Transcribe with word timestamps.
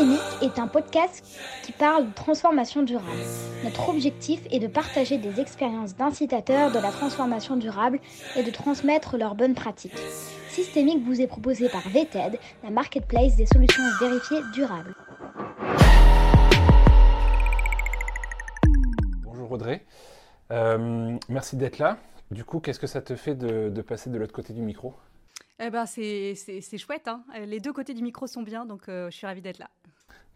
Systémique 0.00 0.40
est 0.40 0.58
un 0.58 0.66
podcast 0.66 1.22
qui 1.62 1.72
parle 1.72 2.06
de 2.06 2.14
transformation 2.14 2.82
durable. 2.82 3.20
Notre 3.64 3.90
objectif 3.90 4.40
est 4.50 4.58
de 4.58 4.66
partager 4.66 5.18
des 5.18 5.40
expériences 5.40 5.94
d'incitateurs 5.94 6.72
de 6.72 6.78
la 6.78 6.90
transformation 6.90 7.58
durable 7.58 8.00
et 8.34 8.42
de 8.42 8.50
transmettre 8.50 9.18
leurs 9.18 9.34
bonnes 9.34 9.54
pratiques. 9.54 9.98
Systémique 10.48 11.04
vous 11.04 11.20
est 11.20 11.26
proposé 11.26 11.68
par 11.68 11.86
VTED, 11.86 12.38
la 12.62 12.70
marketplace 12.70 13.36
des 13.36 13.44
solutions 13.44 13.82
vérifiées 14.00 14.40
durables. 14.54 14.94
Bonjour 19.22 19.52
Audrey, 19.52 19.84
euh, 20.50 21.18
merci 21.28 21.56
d'être 21.56 21.76
là. 21.76 21.98
Du 22.30 22.44
coup, 22.44 22.60
qu'est-ce 22.60 22.80
que 22.80 22.86
ça 22.86 23.02
te 23.02 23.16
fait 23.16 23.34
de 23.34 23.82
passer 23.82 24.08
de 24.08 24.16
l'autre 24.16 24.32
côté 24.32 24.54
du 24.54 24.62
micro? 24.62 24.94
Eh 25.60 25.70
ben, 25.70 25.86
c'est 25.86 26.78
chouette. 26.78 27.08
Hein. 27.08 27.22
Les 27.46 27.60
deux 27.60 27.72
côtés 27.72 27.94
du 27.94 28.02
micro 28.02 28.26
sont 28.26 28.42
bien, 28.42 28.64
donc 28.64 28.88
euh, 28.88 29.10
je 29.10 29.16
suis 29.16 29.26
ravie 29.26 29.42
d'être 29.42 29.58
là. 29.58 29.70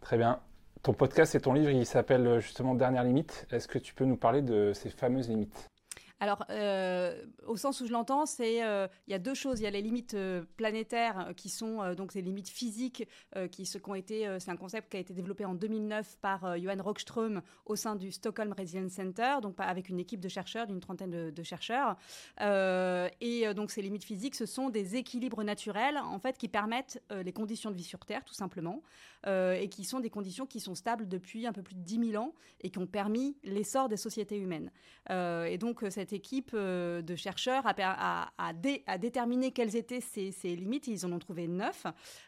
Très 0.01 0.17
bien. 0.17 0.39
Ton 0.83 0.93
podcast 0.93 1.33
et 1.33 1.39
ton 1.39 1.53
livre, 1.53 1.71
il 1.71 1.85
s'appelle 1.85 2.27
euh, 2.27 2.39
justement 2.39 2.75
Dernière 2.75 3.03
limite. 3.03 3.47
Est-ce 3.51 3.67
que 3.67 3.79
tu 3.79 3.95
peux 3.95 4.05
nous 4.05 4.17
parler 4.17 4.43
de 4.43 4.71
ces 4.73 4.89
fameuses 4.89 5.29
limites? 5.29 5.67
Alors, 6.21 6.45
euh, 6.49 7.21
au 7.45 7.57
sens 7.57 7.81
où 7.81 7.87
je 7.87 7.91
l'entends, 7.91 8.25
c'est 8.25 8.55
il 8.55 9.11
y 9.11 9.13
a 9.13 9.19
deux 9.19 9.33
choses. 9.33 9.59
Il 9.59 9.63
y 9.63 9.67
a 9.67 9.71
les 9.71 9.81
limites 9.81 10.15
planétaires 10.55 11.33
qui 11.35 11.49
sont 11.49 11.93
donc 11.93 12.13
les 12.13 12.21
limites 12.21 12.49
physiques 12.49 13.07
qui, 13.51 13.69
ont 13.85 13.95
été. 13.95 14.37
c'est 14.39 14.51
un 14.51 14.55
concept 14.55 14.89
qui 14.89 14.97
a 14.97 14.99
été 14.99 15.13
développé 15.13 15.45
en 15.45 15.55
2009 15.55 16.17
par 16.21 16.57
Johan 16.57 16.81
Rockström 16.81 17.41
au 17.65 17.75
sein 17.75 17.95
du 17.95 18.11
Stockholm 18.11 18.53
Resilience 18.57 18.93
Center, 18.93 19.35
donc 19.41 19.55
avec 19.59 19.89
une 19.89 19.99
équipe 19.99 20.21
de 20.21 20.29
chercheurs, 20.29 20.67
d'une 20.67 20.79
trentaine 20.79 21.31
de, 21.31 21.43
chercheurs. 21.43 21.97
et 22.39 23.53
donc 23.53 23.71
ces 23.71 23.81
limites 23.81 24.05
physiques, 24.05 24.35
ce 24.35 24.45
sont 24.45 24.69
des 24.69 24.95
équilibres 24.95 25.43
naturels 25.43 25.97
en 25.97 26.19
fait 26.19 26.37
qui 26.37 26.47
permettent 26.47 27.03
les 27.11 27.33
conditions 27.33 27.71
de 27.71 27.75
vie 27.75 27.83
sur 27.83 27.99
Terre, 28.05 28.23
tout 28.23 28.33
simplement, 28.33 28.81
et 29.27 29.67
qui 29.69 29.83
sont 29.83 29.99
des 29.99 30.09
conditions 30.09 30.45
qui 30.45 30.59
sont 30.59 30.75
stables 30.75 31.07
depuis 31.07 31.45
un 31.45 31.53
peu 31.53 31.61
plus 31.61 31.75
de 31.75 31.81
10 31.81 32.11
000 32.11 32.23
ans 32.23 32.33
et 32.61 32.69
qui 32.69 32.79
ont 32.79 32.87
permis 32.87 33.35
l'essor 33.43 33.89
des 33.89 33.97
sociétés 33.97 34.37
humaines. 34.37 34.71
et 35.09 35.57
donc 35.57 35.83
cette 35.89 36.05
équipe 36.15 36.51
euh, 36.53 37.01
de 37.01 37.15
chercheurs 37.15 37.63
a, 37.65 38.31
a, 38.37 38.97
déterminé 38.97 39.51
quelles 39.51 39.75
étaient 39.75 40.01
ces, 40.01 40.31
limites. 40.55 40.87
Ils 40.87 41.05
en 41.05 41.11
ont 41.11 41.19
trouvé 41.19 41.47
neuf, 41.47 41.85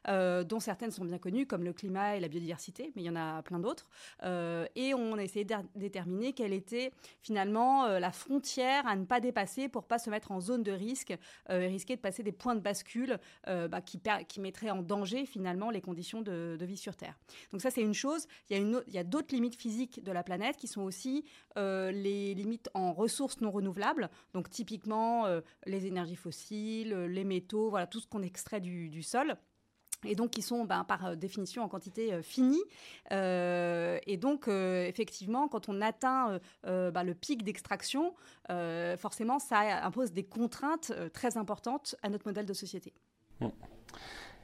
euh, 0.07 0.43
dont 0.43 0.59
certaines 0.59 0.91
sont 0.91 1.05
bien 1.05 1.17
connues, 1.17 1.47
comme 1.47 1.63
le 1.63 1.73
climat 1.73 2.15
et 2.15 2.19
la 2.19 2.27
biodiversité, 2.27 2.91
mais 2.95 3.01
il 3.01 3.05
y 3.05 3.09
en 3.09 3.15
a 3.15 3.41
plein 3.41 3.59
d'autres. 3.59 3.89
Euh, 4.23 4.67
et 4.75 4.93
on 4.93 5.17
a 5.17 5.23
essayé 5.23 5.45
de 5.45 5.55
déterminer 5.75 6.33
quelle 6.33 6.53
était 6.53 6.91
finalement 7.21 7.87
la 7.87 8.11
frontière 8.11 8.85
à 8.85 8.95
ne 8.95 9.05
pas 9.05 9.19
dépasser 9.19 9.69
pour 9.69 9.85
pas 9.85 9.97
se 9.97 10.09
mettre 10.09 10.31
en 10.31 10.41
zone 10.41 10.63
de 10.63 10.71
risque 10.71 11.15
et 11.49 11.67
risquer 11.67 11.95
de 11.95 12.01
passer 12.01 12.21
des 12.21 12.31
points 12.31 12.55
de 12.55 12.59
bascule 12.59 13.17
bah, 13.45 13.81
qui, 13.81 14.39
mettraient 14.39 14.69
en 14.69 14.81
danger 14.81 15.25
finalement 15.25 15.69
les 15.69 15.81
conditions 15.81 16.21
de, 16.21 16.57
vie 16.61 16.77
sur 16.77 16.95
Terre. 16.95 17.17
Donc 17.51 17.61
ça, 17.61 17.71
c'est 17.71 17.81
une 17.81 17.93
chose. 17.93 18.27
Il 18.49 18.81
y 18.87 18.97
a 18.97 19.03
d'autres 19.03 19.33
limites 19.33 19.55
physiques 19.55 20.03
de 20.03 20.11
la 20.11 20.23
planète 20.23 20.57
qui 20.57 20.67
sont 20.67 20.81
aussi 20.81 21.23
les 21.55 22.33
limites 22.33 22.69
en 22.73 22.91
ressources 22.93 23.39
non 23.41 23.51
renouvelables 23.51 23.66
donc 24.33 24.49
typiquement 24.49 25.25
euh, 25.25 25.41
les 25.65 25.85
énergies 25.85 26.15
fossiles, 26.15 26.93
euh, 26.93 27.07
les 27.07 27.23
métaux, 27.23 27.69
voilà 27.69 27.87
tout 27.87 27.99
ce 27.99 28.07
qu'on 28.07 28.21
extrait 28.21 28.59
du, 28.59 29.03
sol 29.03 29.35
et 30.05 30.15
donc 30.15 30.31
qui 30.31 30.41
sont 30.41 30.65
ben, 30.65 30.83
par 30.83 31.05
euh, 31.05 31.15
définition 31.15 31.63
en 31.63 31.67
quantité 31.67 32.21
finie. 32.21 32.63
et 33.11 34.17
donc, 34.17 34.47
effectivement, 34.47 35.47
quand 35.47 35.69
on 35.69 35.81
atteint 35.81 36.39
ben, 36.63 37.03
le 37.03 37.13
pic 37.13 37.43
d'extraction, 37.43 38.13
forcément, 38.97 39.39
ça 39.39 39.83
impose 39.83 40.11
des 40.11 40.23
contraintes 40.23 40.91
très 41.13 41.37
importantes 41.37 41.95
à 42.03 42.09
notre 42.09 42.27
modèle 42.27 42.45
de 42.45 42.53
société. 42.53 42.93
Mmh. 43.39 43.47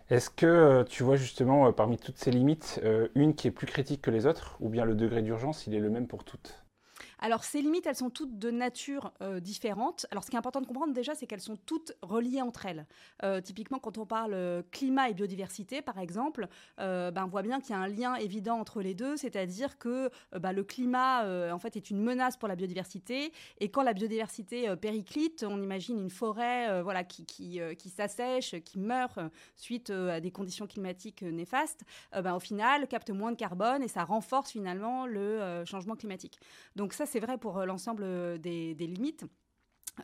Est-ce 0.09 0.29
que 0.29 0.83
tu 0.89 1.03
vois 1.03 1.15
justement 1.15 1.71
parmi 1.71 1.97
toutes 1.97 2.17
ces 2.17 2.31
limites 2.31 2.81
une 3.15 3.35
qui 3.35 3.47
est 3.47 3.51
plus 3.51 3.67
critique 3.67 4.01
que 4.01 4.11
les 4.11 4.25
autres, 4.25 4.57
ou 4.59 4.69
bien 4.69 4.85
le 4.85 4.95
degré 4.95 5.21
d'urgence, 5.21 5.67
il 5.67 5.75
est 5.75 5.79
le 5.79 5.89
même 5.89 6.07
pour 6.07 6.23
toutes? 6.23 6.62
Alors 7.23 7.45
ces 7.45 7.61
limites, 7.61 7.87
elles 7.87 7.95
sont 7.95 8.09
toutes 8.09 8.37
de 8.37 8.51
nature 8.51 9.13
euh, 9.21 9.39
différente. 9.39 10.05
Alors 10.11 10.25
ce 10.25 10.29
qui 10.29 10.35
est 10.35 10.39
important 10.39 10.59
de 10.59 10.65
comprendre 10.65 10.93
déjà, 10.93 11.15
c'est 11.15 11.25
qu'elles 11.25 11.39
sont 11.39 11.55
toutes 11.55 11.93
reliées 12.01 12.41
entre 12.41 12.65
elles. 12.65 12.85
Euh, 13.23 13.39
typiquement, 13.39 13.79
quand 13.79 13.97
on 13.97 14.05
parle 14.05 14.33
euh, 14.33 14.61
climat 14.71 15.09
et 15.09 15.13
biodiversité, 15.13 15.81
par 15.81 15.99
exemple, 15.99 16.49
ben, 16.77 17.23
on 17.23 17.27
voit 17.27 17.41
bien 17.41 17.61
qu'il 17.61 17.69
y 17.69 17.77
a 17.77 17.79
un 17.79 17.87
lien 17.87 18.15
évident 18.15 18.59
entre 18.59 18.81
les 18.81 18.93
deux, 18.93 19.15
c'est-à-dire 19.15 19.77
que 19.77 20.09
ben, 20.37 20.51
le 20.51 20.65
climat, 20.65 21.53
en 21.53 21.59
fait, 21.59 21.77
est 21.77 21.89
une 21.89 22.01
menace 22.01 22.35
pour 22.35 22.49
la 22.49 22.57
biodiversité. 22.57 23.31
Et 23.59 23.69
quand 23.69 23.83
la 23.83 23.93
biodiversité 23.93 24.75
périclite, 24.75 25.45
on 25.47 25.61
imagine 25.61 25.97
une 25.97 26.09
forêt 26.09 26.81
voilà, 26.81 27.05
qui, 27.05 27.25
qui, 27.25 27.61
qui 27.77 27.89
s'assèche, 27.89 28.55
qui 28.65 28.79
meurt 28.79 29.19
suite 29.55 29.91
à 29.91 30.19
des 30.19 30.31
conditions 30.31 30.67
climatiques 30.67 31.21
néfastes, 31.21 31.83
ben, 32.11 32.33
au 32.35 32.39
final, 32.39 32.87
capte 32.89 33.11
moins 33.11 33.31
de 33.31 33.37
carbone 33.37 33.81
et 33.81 33.87
ça 33.87 34.03
renforce 34.03 34.51
finalement 34.51 35.05
le 35.05 35.63
changement 35.65 35.95
climatique. 35.95 36.37
Donc 36.75 36.91
ça, 36.91 37.05
c'est 37.13 37.19
vrai 37.19 37.37
pour 37.37 37.59
euh, 37.59 37.65
l'ensemble 37.65 38.01
euh, 38.03 38.39
des, 38.39 38.73
limites. 38.73 39.25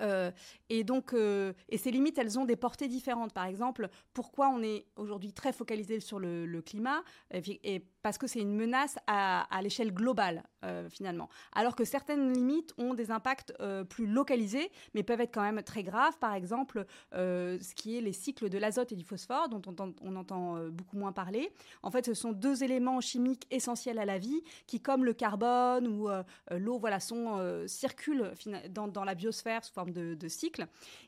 Euh, 0.01 0.31
et 0.69 0.83
donc, 0.83 1.13
et 1.13 1.77
ces 1.77 1.91
limites, 1.91 2.17
elles 2.17 2.37
ont 2.37 2.45
des 2.45 2.55
portées 2.55 2.87
différentes. 2.87 3.33
Par 3.33 3.45
exemple, 3.45 3.89
pourquoi 4.13 4.49
on 4.49 4.61
est 4.61 4.85
aujourd'hui 4.95 5.33
très 5.33 5.53
focalisé 5.53 5.99
sur 5.99 6.19
le, 6.19 6.61
climat 6.61 7.03
et, 7.31 7.85
parce 8.01 8.17
que 8.17 8.27
c'est 8.27 8.39
une 8.39 8.55
menace 8.55 8.97
à, 9.07 9.47
l'échelle 9.61 9.93
globale, 9.93 10.43
euh, 10.63 10.89
finalement. 10.89 11.29
Alors 11.53 11.75
que 11.75 11.83
certaines 11.83 12.31
limites 12.31 12.73
ont 12.77 12.93
des 12.93 13.11
impacts 13.11 13.53
euh, 13.59 13.83
plus 13.83 14.07
localisés, 14.07 14.71
mais 14.93 15.03
peuvent 15.03 15.21
être 15.21 15.33
quand 15.33 15.41
même 15.41 15.61
très 15.63 15.83
graves. 15.83 16.17
Par 16.19 16.33
exemple, 16.33 16.85
euh, 17.13 17.57
ce 17.61 17.75
qui 17.75 17.97
est 17.97 18.01
les 18.01 18.13
cycles 18.13 18.49
de 18.49 18.57
l'azote 18.57 18.91
et 18.91 18.95
du 18.95 19.03
phosphore, 19.03 19.49
dont 19.49 19.61
on, 20.01 20.15
entend 20.15 20.57
beaucoup 20.69 20.97
moins 20.97 21.11
parler. 21.11 21.51
En 21.83 21.91
fait, 21.91 22.05
ce 22.05 22.13
sont 22.13 22.31
deux 22.31 22.63
éléments 22.63 23.01
chimiques 23.01 23.47
essentiels 23.51 23.99
à 23.99 24.05
la 24.05 24.17
vie 24.17 24.41
qui, 24.67 24.81
comme 24.81 25.05
le 25.05 25.13
carbone 25.13 25.87
ou 25.87 26.09
l'eau, 26.51 26.79
voilà, 26.79 26.99
sont, 26.99 27.65
circulent 27.67 28.31
dans, 28.69 29.03
la 29.03 29.15
biosphère 29.15 29.63
forme 29.79 29.91
de, 29.91 30.27
cycle. 30.27 30.67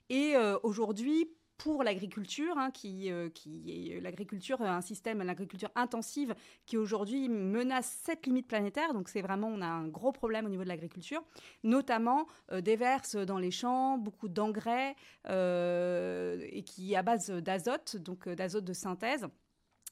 Et 0.09 0.35
aujourd'hui, 0.63 1.27
pour 1.63 1.83
l'agriculture, 1.83 2.57
hein, 2.57 2.71
qui, 2.71 3.11
euh, 3.11 3.29
qui 3.29 3.91
est 3.91 4.01
l'agriculture, 4.01 4.61
un 4.61 4.81
système, 4.81 5.21
l'agriculture 5.21 5.69
intensive, 5.75 6.33
qui 6.65 6.75
aujourd'hui 6.75 7.29
menace 7.29 7.99
cette 8.03 8.25
limite 8.25 8.47
planétaire. 8.47 8.93
Donc 8.93 9.09
c'est 9.09 9.21
vraiment, 9.21 9.47
on 9.47 9.61
a 9.61 9.67
un 9.67 9.87
gros 9.87 10.11
problème 10.11 10.47
au 10.47 10.49
niveau 10.49 10.63
de 10.63 10.69
l'agriculture, 10.69 11.23
notamment 11.63 12.25
euh, 12.51 12.61
déverse 12.61 13.15
dans 13.15 13.37
les 13.37 13.51
champs 13.51 13.99
beaucoup 13.99 14.27
d'engrais 14.27 14.95
euh, 15.27 16.43
et 16.49 16.63
qui 16.63 16.95
à 16.95 17.03
base 17.03 17.29
d'azote, 17.29 17.97
donc 17.97 18.27
d'azote 18.27 18.65
de 18.65 18.73
synthèse 18.73 19.27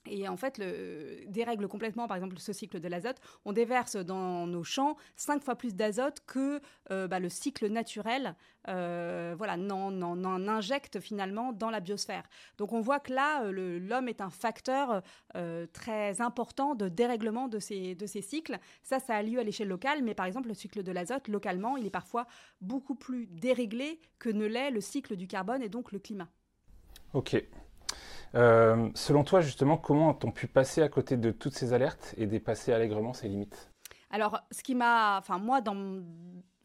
et 0.06 0.28
en 0.28 0.38
fait, 0.38 0.58
le, 0.58 1.26
dérègle 1.28 1.68
complètement, 1.68 2.08
par 2.08 2.18
exemple, 2.18 2.38
ce 2.40 2.54
cycle 2.54 2.80
de 2.80 2.88
l'azote. 2.88 3.18
On 3.46 3.54
déverse 3.54 3.96
dans 3.96 4.48
nos 4.48 4.64
champs 4.64 4.96
cinq 5.16 5.44
fois 5.44 5.56
plus 5.56 5.76
d'azote 5.76 6.20
que 6.26 6.62
euh, 6.92 7.08
bah, 7.08 7.20
le 7.20 7.30
cycle 7.30 7.68
naturel 7.68 8.36
euh, 8.68 9.36
voilà, 9.38 9.58
n'en, 9.58 10.48
injecte 10.48 11.00
finalement 11.00 11.54
dans 11.54 11.70
la 11.70 11.80
biosphère. 11.80 12.24
Donc 12.58 12.74
on 12.74 12.82
voit 12.82 13.00
que 13.00 13.14
là, 13.14 13.44
euh, 13.44 13.80
l'homme 13.80 14.08
est 14.08 14.22
un 14.22 14.30
facteur 14.30 15.02
très 15.74 16.22
important 16.22 16.76
de 16.76 16.88
dérèglement 16.88 17.48
de 17.48 17.60
ces 17.60 17.96
cycles. 18.22 18.58
Ça, 18.84 19.00
ça 19.00 19.16
a 19.16 19.24
lieu 19.24 19.40
à 19.40 19.44
l'échelle 19.44 19.68
locale, 19.68 20.04
mais 20.04 20.14
par 20.14 20.26
exemple, 20.26 20.48
le 20.48 20.54
cycle 20.54 20.84
de 20.84 20.92
l'azote, 20.92 21.28
localement, 21.28 21.78
il 21.78 21.86
est 21.86 21.92
parfois 21.92 22.26
beaucoup 22.62 22.96
plus 22.96 23.28
déréglé 23.28 24.00
que 24.18 24.30
ne 24.30 24.46
l'est 24.46 24.72
le 24.72 24.81
cycle 24.81 25.16
du 25.16 25.28
carbone 25.28 25.62
et 25.62 25.70
donc 25.70 25.92
le 25.92 26.00
climat. 26.00 26.30
Ok. 27.14 27.44
Euh, 28.35 28.90
selon 28.95 29.23
toi, 29.23 29.41
justement, 29.41 29.78
comment 29.78 30.09
ont-on 30.09 30.31
pu 30.31 30.47
passer 30.47 30.81
à 30.81 30.90
côté 30.90 31.17
de 31.17 31.31
toutes 31.31 31.53
ces 31.53 31.73
alertes 31.73 32.13
et 32.17 32.28
dépasser 32.28 32.73
allègrement 32.73 33.13
ces 33.13 33.28
limites? 33.28 33.72
Alors, 34.12 34.40
ce 34.51 34.63
qui 34.63 34.75
m'a, 34.75 35.17
enfin 35.17 35.38
moi, 35.38 35.62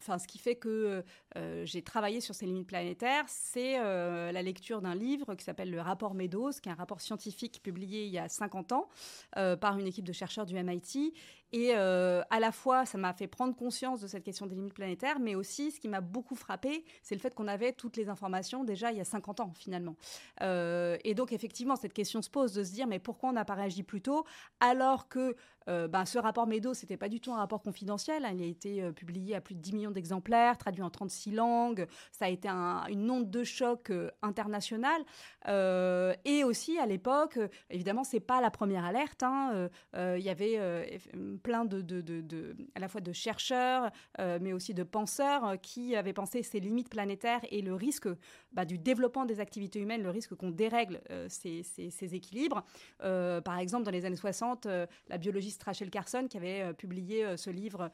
Enfin, 0.01 0.19
ce 0.19 0.27
qui 0.27 0.37
fait 0.37 0.55
que 0.55 1.03
euh, 1.35 1.65
j'ai 1.65 1.81
travaillé 1.81 2.21
sur 2.21 2.35
ces 2.35 2.45
limites 2.45 2.67
planétaires, 2.67 3.23
c'est 3.27 3.79
euh, 3.79 4.31
la 4.31 4.43
lecture 4.43 4.79
d'un 4.79 4.93
livre 4.93 5.33
qui 5.33 5.43
s'appelle 5.43 5.71
le 5.71 5.81
rapport 5.81 6.13
Meadows, 6.13 6.51
qui 6.61 6.69
est 6.69 6.71
un 6.71 6.75
rapport 6.75 7.01
scientifique 7.01 7.59
publié 7.63 8.05
il 8.05 8.11
y 8.11 8.19
a 8.19 8.29
50 8.29 8.73
ans 8.73 8.87
par 9.33 9.79
une 9.79 9.87
équipe 9.87 10.05
de 10.05 10.13
chercheurs 10.13 10.45
du 10.45 10.61
MIT 10.61 11.11
et 11.55 11.71
euh, 11.73 12.21
à 12.31 12.41
la 12.41 12.51
fois, 12.51 12.85
ça 12.85 12.97
m'a 12.97 13.13
fait 13.13 13.27
prendre 13.27 13.55
conscience 13.55 14.01
de 14.01 14.07
cette 14.07 14.25
question 14.25 14.45
des 14.45 14.55
limites 14.55 14.73
planétaires, 14.73 15.19
mais 15.21 15.35
aussi, 15.35 15.71
ce 15.71 15.79
qui 15.79 15.87
m'a 15.87 16.01
beaucoup 16.01 16.35
frappé, 16.35 16.83
c'est 17.01 17.15
le 17.15 17.21
fait 17.21 17.33
qu'on 17.33 17.47
avait 17.47 17.71
toutes 17.71 17.95
les 17.95 18.09
informations 18.09 18.65
déjà 18.65 18.91
il 18.91 18.97
y 18.97 18.99
a 18.99 19.05
50 19.05 19.39
ans, 19.39 19.53
finalement. 19.55 19.95
Euh, 20.41 20.97
et 21.05 21.13
donc, 21.13 21.31
effectivement, 21.31 21.77
cette 21.77 21.93
question 21.93 22.21
se 22.21 22.29
pose 22.29 22.51
de 22.51 22.61
se 22.61 22.73
dire, 22.73 22.87
mais 22.87 22.99
pourquoi 22.99 23.29
on 23.29 23.31
n'a 23.31 23.45
pas 23.45 23.53
réagi 23.53 23.83
plus 23.83 24.01
tôt, 24.01 24.25
alors 24.59 25.07
que 25.07 25.37
euh, 25.67 25.87
ben, 25.87 26.05
ce 26.05 26.19
rapport 26.19 26.47
Meadows, 26.47 26.73
c'était 26.73 26.97
pas 26.97 27.09
du 27.09 27.19
tout 27.19 27.33
un 27.33 27.37
rapport 27.37 27.61
confidentiel, 27.61 28.25
hein, 28.25 28.31
il 28.33 28.41
a 28.41 28.45
été 28.45 28.91
publié 28.91 29.35
à 29.35 29.41
plus 29.41 29.55
de 29.55 29.59
10 29.59 29.73
millions 29.73 29.91
d'exemplaires, 29.91 30.57
traduit 30.57 30.83
en 30.83 30.89
36 30.89 31.31
langues. 31.31 31.87
Ça 32.11 32.25
a 32.25 32.29
été 32.29 32.47
une 32.47 33.09
onde 33.09 33.29
de 33.29 33.43
choc 33.43 33.91
internationale. 34.21 35.03
et 35.47 36.43
aussi, 36.43 36.77
à 36.77 36.85
l'époque, 36.85 37.39
évidemment, 37.69 38.03
c'est 38.03 38.19
pas 38.19 38.41
la 38.41 38.51
première 38.51 38.85
alerte. 38.85 39.23
Hein, 39.23 39.69
il 39.93 40.21
y 40.21 40.29
avait 40.29 40.99
plein 41.43 41.65
de, 41.65 42.55
à 42.75 42.79
la 42.79 42.87
fois 42.87 43.01
de 43.01 43.13
chercheurs, 43.13 43.91
mais 44.19 44.53
aussi 44.53 44.73
de 44.73 44.83
penseurs 44.83 45.59
qui 45.61 45.95
avaient 45.95 46.13
pensé 46.13 46.43
ces 46.43 46.59
limites 46.59 46.89
planétaires 46.89 47.41
et 47.49 47.61
le 47.61 47.73
risque 47.73 48.07
bah, 48.51 48.65
du 48.65 48.77
développement 48.77 49.25
des 49.25 49.39
activités 49.39 49.79
humaines, 49.79 50.03
le 50.03 50.09
risque 50.09 50.35
qu'on 50.35 50.51
dérègle 50.51 51.01
ces, 51.27 51.63
ces, 51.63 52.15
équilibres. 52.15 52.63
par 52.99 53.57
exemple, 53.59 53.83
dans 53.83 53.91
les 53.91 54.05
années 54.05 54.15
60, 54.15 54.67
la 55.09 55.17
biologiste 55.17 55.54
Rachel 55.63 55.89
Carson, 55.89 56.27
qui 56.29 56.37
avait 56.37 56.73
publié 56.73 57.37
ce 57.37 57.49
livre 57.49 57.91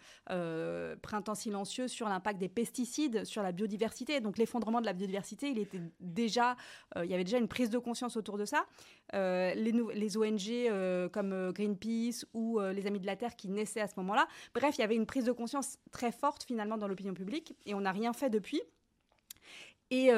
Printemps 1.02 1.36
silencieux 1.36 1.88
sur 1.88 2.08
l'impact 2.10 2.40
des 2.40 2.50
pesticides 2.50 3.26
sur 3.26 3.44
la 3.44 3.52
biodiversité. 3.52 4.20
Donc 4.20 4.38
l'effondrement 4.38 4.82
de 4.82 4.86
la 4.86 4.94
biodiversité, 4.94 5.50
il 5.50 5.60
était 5.60 5.82
déjà, 6.00 6.56
il 6.96 7.10
y 7.10 7.14
avait 7.14 7.24
déjà 7.24 7.38
une 7.38 7.48
prise 7.48 7.70
de 7.70 7.78
conscience 7.78 8.18
autour 8.18 8.38
de 8.38 8.46
ça. 8.46 8.66
les, 9.14 10.18
ONG 10.18 11.10
comme 11.12 11.52
Greenpeace 11.52 12.26
ou 12.34 12.60
les 12.60 12.88
Amis 12.88 13.00
de 13.00 13.06
la 13.06 13.16
Terre 13.16 13.36
qui 13.36 13.50
naissaient 13.50 13.82
à 13.82 13.88
ce 13.88 13.94
moment-là. 13.98 14.28
Bref, 14.54 14.76
il 14.78 14.82
y 14.82 14.84
avait 14.84 14.96
une 14.96 15.06
prise 15.06 15.26
de 15.26 15.32
conscience 15.32 15.78
très 15.92 16.12
forte 16.12 16.44
finalement 16.44 16.78
dans 16.78 16.88
l'opinion 16.88 17.14
publique 17.14 17.56
et 17.66 17.74
on 17.74 17.82
n'a 17.82 17.92
rien 17.92 18.14
fait 18.14 18.30
depuis. 18.30 18.62
Et 19.92 20.10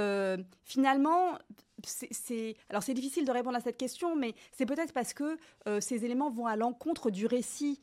finalement, 0.64 1.38
c'est 1.86 2.56
alors 2.70 2.84
c'est 2.84 2.94
difficile 2.94 3.26
de 3.26 3.32
répondre 3.32 3.58
à 3.58 3.62
cette 3.62 3.78
question, 3.78 4.16
mais 4.16 4.34
c'est 4.52 4.66
peut-être 4.66 4.94
parce 4.94 5.14
que 5.14 5.38
ces 5.80 6.06
éléments 6.06 6.30
vont 6.30 6.48
à 6.48 6.56
l'encontre 6.56 7.12
du 7.12 7.26
récit 7.26 7.80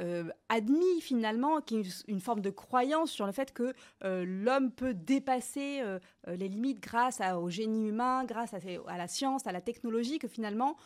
euh, 0.00 0.24
admis 0.48 1.00
finalement, 1.00 1.60
qui 1.60 1.78
est 1.78 2.04
une, 2.06 2.20
forme 2.20 2.40
de 2.40 2.50
croyance 2.50 3.10
sur 3.10 3.26
le 3.26 3.32
fait 3.32 3.52
que 3.52 3.74
euh, 4.04 4.24
l'homme 4.24 4.70
peut 4.70 4.94
dépasser 4.94 5.80
euh, 5.80 5.98
les 6.26 6.48
limites 6.48 6.80
grâce 6.80 7.20
au 7.20 7.50
génie 7.50 7.88
humain, 7.88 8.24
grâce 8.24 8.54
à, 8.54 8.96
la 8.96 9.08
science, 9.08 9.46
à 9.48 9.52
la 9.52 9.60
technologie, 9.60 10.18
que 10.18 10.28
finalement, 10.28 10.76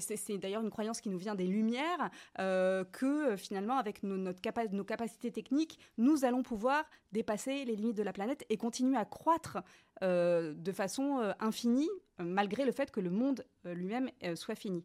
c'est 0.00 0.38
d'ailleurs 0.38 0.62
une 0.62 0.70
croyance 0.70 1.00
qui 1.00 1.08
nous 1.08 1.18
vient 1.18 1.34
des 1.34 1.46
Lumières, 1.46 2.10
que 2.36 3.36
finalement, 3.36 3.78
avec 3.78 4.02
nos, 4.02 4.32
capacités 4.34 5.30
techniques, 5.30 5.78
nous 5.96 6.24
allons 6.24 6.42
pouvoir 6.42 6.84
dépasser 7.12 7.64
les 7.64 7.76
limites 7.76 7.96
de 7.96 8.02
la 8.02 8.12
planète 8.12 8.44
et 8.48 8.56
continuer 8.56 8.96
à 8.96 9.04
croître 9.04 9.58
de 10.02 10.72
façon 10.72 11.32
infinie, 11.40 11.90
malgré 12.18 12.64
le 12.64 12.72
fait 12.72 12.90
que 12.90 13.00
le 13.00 13.10
monde 13.10 13.44
lui-même 13.64 14.10
soit 14.34 14.54
fini. 14.54 14.84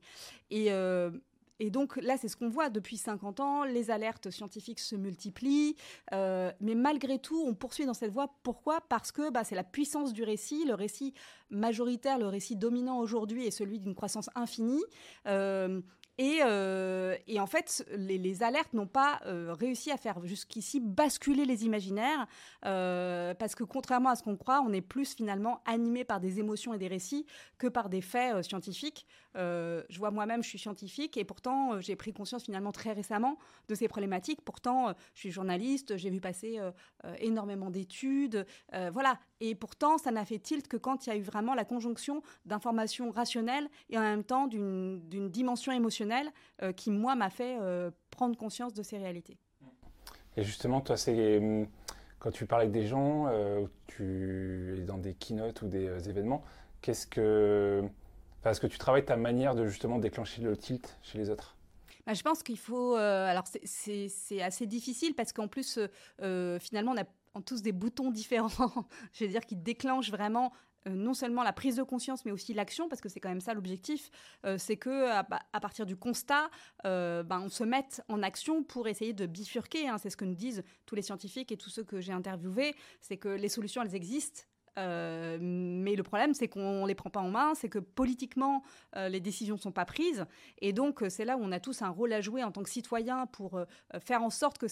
Et 0.50 0.72
et 1.64 1.70
donc 1.70 1.96
là, 1.96 2.18
c'est 2.18 2.28
ce 2.28 2.36
qu'on 2.36 2.50
voit 2.50 2.70
depuis 2.70 2.98
50 2.98 3.40
ans, 3.40 3.64
les 3.64 3.90
alertes 3.90 4.30
scientifiques 4.30 4.82
se 4.82 4.98
multiplient, 4.98 5.78
euh, 6.12 6.52
mais 6.60 6.76
malgré 6.76 7.20
tout, 7.20 7.42
on 7.48 7.54
poursuit 7.54 7.86
dans 7.86 7.94
cette 7.94 8.12
voie. 8.12 8.36
Pourquoi? 8.44 8.82
Parce 8.90 9.14
que 9.14 9.32
bah, 9.32 9.46
c'est 9.46 9.56
la 9.56 9.64
puissance 9.64 10.12
du 10.12 10.24
récit, 10.24 10.66
le 10.66 10.74
récit 10.74 11.14
majoritaire, 11.52 12.20
le 12.20 12.28
récit 12.28 12.58
dominant 12.58 13.00
aujourd'hui 13.00 13.48
est 13.48 13.52
celui 13.52 13.80
d'une 13.80 13.96
croissance 13.96 14.30
infinie. 14.36 14.84
Euh, 15.26 15.80
euh, 16.20 17.16
et, 17.28 17.40
en 17.40 17.48
fait, 17.48 17.88
les, 17.96 18.44
alertes 18.44 18.74
n'ont 18.74 18.86
pas 18.86 19.22
réussi 19.24 19.90
à 19.90 19.96
faire 19.96 20.20
jusqu'ici 20.26 20.82
basculer 20.82 21.46
les 21.46 21.64
imaginaires, 21.64 22.28
parce 22.62 23.56
que 23.56 23.64
contrairement 23.64 24.10
à 24.10 24.18
ce 24.18 24.24
qu'on 24.24 24.36
croit, 24.36 24.62
on 24.68 24.74
est 24.74 24.82
plus 24.82 25.16
finalement 25.16 25.62
animé 25.66 26.04
par 26.04 26.20
des 26.20 26.40
émotions 26.40 26.74
et 26.74 26.78
des 26.78 26.90
récits 26.90 27.26
que 27.58 27.68
par 27.68 27.88
des 27.88 28.02
faits 28.02 28.44
scientifiques. 28.44 29.08
Je 29.36 29.98
vois 29.98 30.12
moi-même, 30.12 30.44
je 30.44 30.50
suis 30.50 30.60
scientifique, 30.60 31.18
et 31.18 31.24
pourtant 31.24 31.80
j'ai 31.80 31.96
pris 31.96 32.14
conscience 32.14 32.44
finalement 32.44 32.72
très 32.72 32.94
récemment 32.94 33.38
de 33.68 33.76
ces 33.76 33.88
problématiques. 33.88 34.42
Pourtant, 34.42 34.94
je 35.14 35.20
suis 35.20 35.32
journaliste, 35.32 35.98
j'ai 35.98 36.10
vu 36.10 36.20
passer 36.20 36.60
énormément 37.20 37.70
d'études, 37.70 38.46
voilà. 38.92 39.20
Et 39.46 39.56
pourtant, 39.56 39.98
ça 39.98 40.12
n'a 40.12 40.24
fait 40.24 40.40
tilt 40.40 40.68
que 40.68 40.78
quand 40.78 41.06
il 41.06 41.10
y 41.10 41.14
a 41.14 41.16
eu 41.18 41.22
vraiment 41.22 41.54
la 41.54 41.66
conjonction 41.66 42.22
d'informations 42.46 43.12
rationnelles 43.12 43.68
et 43.90 43.98
en 43.98 44.02
même 44.02 44.24
temps 44.24 44.48
d'une 44.48 45.30
dimension 45.30 45.72
émotionnelle 45.72 46.30
euh, 46.62 46.72
qui, 46.72 46.92
moi, 46.92 47.16
m'a 47.16 47.30
fait 47.30 47.58
euh, 47.60 47.92
prendre 48.10 48.38
conscience 48.38 48.74
de 48.74 48.84
ces 48.84 48.98
réalités. 48.98 49.38
Et 50.38 50.44
justement, 50.44 50.82
toi, 50.82 50.98
c'est 50.98 51.38
hum, 51.38 51.68
quand 52.20 52.32
tu 52.32 52.46
parles 52.46 52.62
avec 52.62 52.74
des 52.74 52.88
gens, 52.88 53.28
euh, 53.28 53.66
tu 53.88 54.78
es 54.78 54.82
dans 54.86 54.98
des 54.98 55.14
keynotes 55.14 55.62
ou 55.62 55.68
des 55.68 56.10
événements, 56.10 56.44
qu'est-ce 56.82 57.08
que. 57.08 57.84
Est-ce 58.46 58.62
que 58.62 58.68
tu 58.68 58.78
travailles 58.78 59.06
ta 59.06 59.18
manière 59.18 59.56
de 59.56 59.68
justement 59.68 60.00
déclencher 60.00 60.42
le 60.42 60.58
tilt 60.58 60.98
chez 61.02 61.18
les 61.18 61.30
autres 61.30 61.56
bah, 62.06 62.14
je 62.14 62.22
pense 62.22 62.44
qu'il 62.44 62.60
faut. 62.60 62.96
alors, 62.96 63.46
c'est 63.64 64.42
assez 64.42 64.68
difficile 64.68 65.16
parce 65.16 65.32
qu'en 65.32 65.48
plus, 65.48 65.80
finalement, 66.20 66.92
on 66.92 66.98
a 66.98 67.06
tous 67.42 67.62
des 67.62 67.72
boutons 67.72 68.12
différents, 68.12 68.50
je 69.14 69.24
veux 69.24 69.30
dire, 69.30 69.46
qui 69.46 69.56
déclenchent 69.56 70.12
vraiment 70.12 70.52
euh, 70.88 70.92
non 70.92 71.14
seulement 71.14 71.44
la 71.44 71.54
prise 71.54 71.76
de 71.78 71.84
conscience, 71.84 72.26
mais 72.26 72.32
aussi 72.32 72.54
l'action, 72.54 72.90
parce 72.90 73.02
que 73.02 73.10
c'est 73.10 73.20
quand 73.20 73.30
même 73.30 73.42
ça 73.42 73.54
l'objectif, 73.54 74.10
euh, 74.46 74.58
c'est 74.58 74.78
que 74.78 75.10
à, 75.10 75.24
partir 75.60 75.86
du 75.86 75.96
constat, 75.96 76.50
euh, 76.86 77.24
ben, 77.24 77.42
on 77.42 77.50
se 77.50 77.64
mette 77.64 78.02
en 78.10 78.22
action 78.22 78.64
pour 78.64 78.88
essayer 78.88 79.14
de 79.14 79.26
bifurquer. 79.26 79.88
Hein. 79.88 79.98
c'est 79.98 80.10
ce 80.10 80.18
que 80.18 80.26
nous 80.26 80.36
disent 80.36 80.64
tous 80.86 80.96
les 80.96 81.02
scientifiques 81.02 81.52
et 81.52 81.58
tous 81.58 81.70
ceux 81.70 81.84
que 81.84 82.02
j'ai 82.02 82.14
interviewés, 82.14 82.76
c'est 83.02 83.18
que 83.18 83.30
les 83.30 83.50
solutions, 83.50 83.82
elles 83.82 83.96
existent. 83.96 84.44
Euh, 84.80 85.38
mais 85.40 85.96
le 85.96 86.04
problème, 86.04 86.34
c'est 86.34 86.48
qu'on 86.48 86.84
ne 86.84 86.88
les 86.88 86.96
prend 86.96 87.10
pas 87.10 87.20
en 87.20 87.30
main, 87.30 87.54
c'est 87.56 87.70
que 87.70 87.80
politiquement, 87.80 88.64
euh, 88.96 89.10
les 89.10 89.20
décisions 89.20 89.56
ne 89.56 89.62
sont 89.62 89.72
pas 89.72 89.86
prises. 89.86 90.26
Et 90.60 90.74
donc, 90.74 91.04
euh, 91.04 91.10
c'est 91.10 91.26
là 91.26 91.38
où 91.38 91.42
on 91.44 91.52
a 91.52 91.60
tous 91.60 91.82
un 91.82 91.90
rôle 91.90 92.14
à 92.14 92.22
jouer 92.22 92.44
en 92.44 92.52
tant 92.52 92.64
que 92.64 92.70
citoyens 92.70 93.26
pour 93.28 93.60
faire 94.00 94.24
en 94.24 94.30
sorte 94.30 94.58
que, 94.58 94.68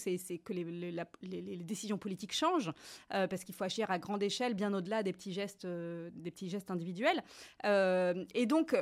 les, 0.54 1.58
décisions 1.58 1.98
politiques 1.98 2.34
changent, 2.34 2.72
parce 3.10 3.44
qu'il 3.44 3.56
faut 3.56 3.64
agir 3.64 3.92
à 3.92 4.00
grande 4.00 4.24
échelle, 4.24 4.54
bien 4.54 4.74
au-delà 4.74 5.04
des 5.04 5.14
petits 5.14 5.34
gestes, 5.34 5.66
individuels. 6.70 7.22
et 7.64 8.46
donc, 8.46 8.76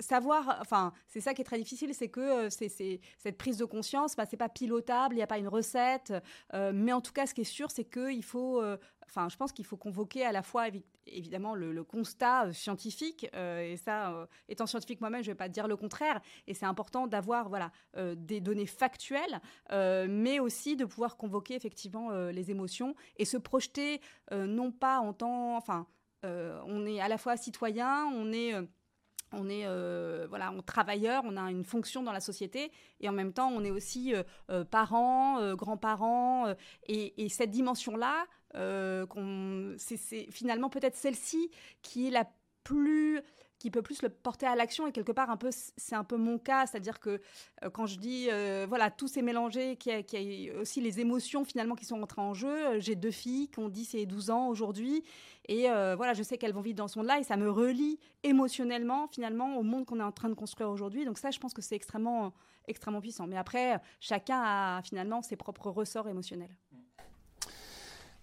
savoir, 0.00 0.58
enfin, 0.60 0.92
c'est 1.08 1.20
ça 1.20 1.34
qui 1.34 1.42
est 1.42 1.44
très 1.44 1.58
difficile, 1.58 1.94
c'est 1.94 2.08
que 2.08 2.48
cette 2.50 3.38
prise 3.38 3.58
de 3.58 3.64
conscience, 3.64 4.16
bah, 4.16 4.24
c'est 4.28 4.36
pas 4.36 4.48
pilotable, 4.48 5.14
il 5.14 5.18
n'y 5.18 5.22
a 5.22 5.26
pas 5.26 5.38
une 5.38 5.48
recette, 5.48 6.12
mais 6.52 6.92
en 6.92 7.00
tout 7.00 7.12
cas, 7.12 7.26
ce 7.26 7.34
qui 7.34 7.42
est 7.42 7.44
sûr, 7.44 7.70
c'est 7.70 7.84
qu'il 7.84 8.24
faut 8.24 8.62
enfin, 9.10 9.28
je 9.28 9.36
pense 9.36 9.52
qu'il 9.52 9.64
faut 9.64 9.76
convoquer 9.76 10.24
à 10.24 10.32
la 10.32 10.42
fois 10.42 10.68
évidemment 11.06 11.54
le, 11.54 11.84
constat 11.84 12.46
euh, 12.46 12.52
scientifique, 12.52 13.28
euh, 13.34 13.72
et 13.72 13.76
ça, 13.76 14.12
euh, 14.12 14.26
étant 14.48 14.66
scientifique 14.66 15.00
moi-même, 15.00 15.22
je 15.22 15.28
ne 15.28 15.32
vais 15.32 15.38
pas 15.38 15.48
dire 15.48 15.66
le 15.66 15.76
contraire, 15.76 16.20
et 16.46 16.54
c'est 16.54 16.66
important 16.66 17.06
d'avoir 17.06 17.48
voilà, 17.48 17.72
des 18.16 18.40
données 18.40 18.66
factuelles, 18.66 19.40
mais 19.70 20.38
aussi 20.38 20.76
de 20.76 20.84
pouvoir 20.84 21.16
convoquer 21.16 21.54
effectivement 21.54 22.10
les 22.30 22.50
émotions 22.50 22.94
et 23.16 23.24
se 23.24 23.36
projeter 23.36 24.00
non 24.30 24.70
pas 24.70 25.00
en 25.00 25.12
tant, 25.12 25.56
enfin, 25.56 25.86
on 26.22 26.86
est 26.86 27.00
à 27.00 27.08
la 27.08 27.18
fois 27.18 27.36
citoyen, 27.36 28.06
on 28.14 28.32
est 28.32 28.54
on 29.32 29.48
est 29.48 29.66
voilà, 30.26 30.52
on 30.52 30.62
travailleur, 30.62 31.22
on 31.24 31.36
a 31.36 31.50
une 31.50 31.64
fonction 31.64 32.02
dans 32.02 32.12
la 32.12 32.20
société 32.20 32.72
et 33.00 33.08
en 33.08 33.12
même 33.12 33.32
temps 33.32 33.48
on 33.48 33.64
est 33.64 33.70
aussi 33.70 34.14
euh, 34.14 34.22
euh, 34.50 34.64
parents, 34.64 35.54
grands-parents 35.54 36.54
et, 36.86 37.28
cette 37.28 37.50
dimension-là, 38.54 39.74
c'est 39.78 40.26
finalement 40.30 40.70
peut-être 40.70 40.96
celle-ci 40.96 41.50
qui 41.82 42.08
est 42.08 42.10
la 42.10 42.28
plus 42.64 43.22
qui 43.60 43.70
peut 43.70 43.82
plus 43.82 44.02
le 44.02 44.08
porter 44.08 44.46
à 44.46 44.56
l'action 44.56 44.86
et 44.86 44.92
quelque 44.92 45.12
part 45.12 45.30
un 45.30 45.36
peu 45.36 45.50
c'est 45.52 45.94
un 45.94 46.02
peu 46.02 46.16
mon 46.16 46.38
cas 46.38 46.66
c'est-à-dire 46.66 46.98
que 46.98 47.20
euh, 47.62 47.70
quand 47.70 47.86
je 47.86 47.98
dis 47.98 48.28
euh, 48.30 48.64
voilà 48.66 48.90
tout 48.90 49.06
s'est 49.06 49.22
mélangé 49.22 49.76
qu'il 49.76 49.92
y, 50.12 50.50
a 50.50 50.58
aussi 50.58 50.80
les 50.80 50.98
émotions 50.98 51.44
finalement 51.44 51.74
qui 51.74 51.84
sont 51.84 52.00
entrées 52.02 52.22
en 52.22 52.32
jeu 52.32 52.48
euh, 52.48 52.80
j'ai 52.80 52.96
deux 52.96 53.10
filles 53.10 53.48
qui 53.48 53.58
ont 53.58 53.68
10 53.68 53.94
et 53.96 54.06
12 54.06 54.30
ans 54.30 54.48
aujourd'hui 54.48 55.04
et 55.46 55.64
voilà 55.96 56.14
je 56.14 56.22
sais 56.22 56.38
qu'elles 56.38 56.52
vont 56.52 56.60
vivre 56.60 56.76
dans 56.76 56.86
ce 56.88 56.98
monde-là 56.98 57.18
et 57.18 57.24
ça 57.24 57.36
me 57.36 57.50
relie 57.50 57.98
émotionnellement 58.22 59.08
finalement 59.08 59.56
au 59.58 59.62
monde 59.62 59.84
qu'on 59.84 59.98
est 59.98 60.04
en 60.04 60.12
train 60.12 60.28
de 60.28 60.34
construire 60.34 60.70
aujourd'hui. 60.70 61.04
Donc 61.04 61.18
ça 61.18 61.32
je 61.32 61.40
pense 61.40 61.52
que 61.52 61.60
c'est 61.60 61.74
extrêmement 61.74 62.32
extrêmement 62.68 63.00
puissant. 63.00 63.26
Mais 63.26 63.36
après 63.36 63.80
chacun 63.98 64.40
a 64.40 64.80
finalement 64.82 65.22
ses 65.22 65.34
propres 65.34 65.70
ressorts 65.70 66.08
émotionnels 66.08 66.54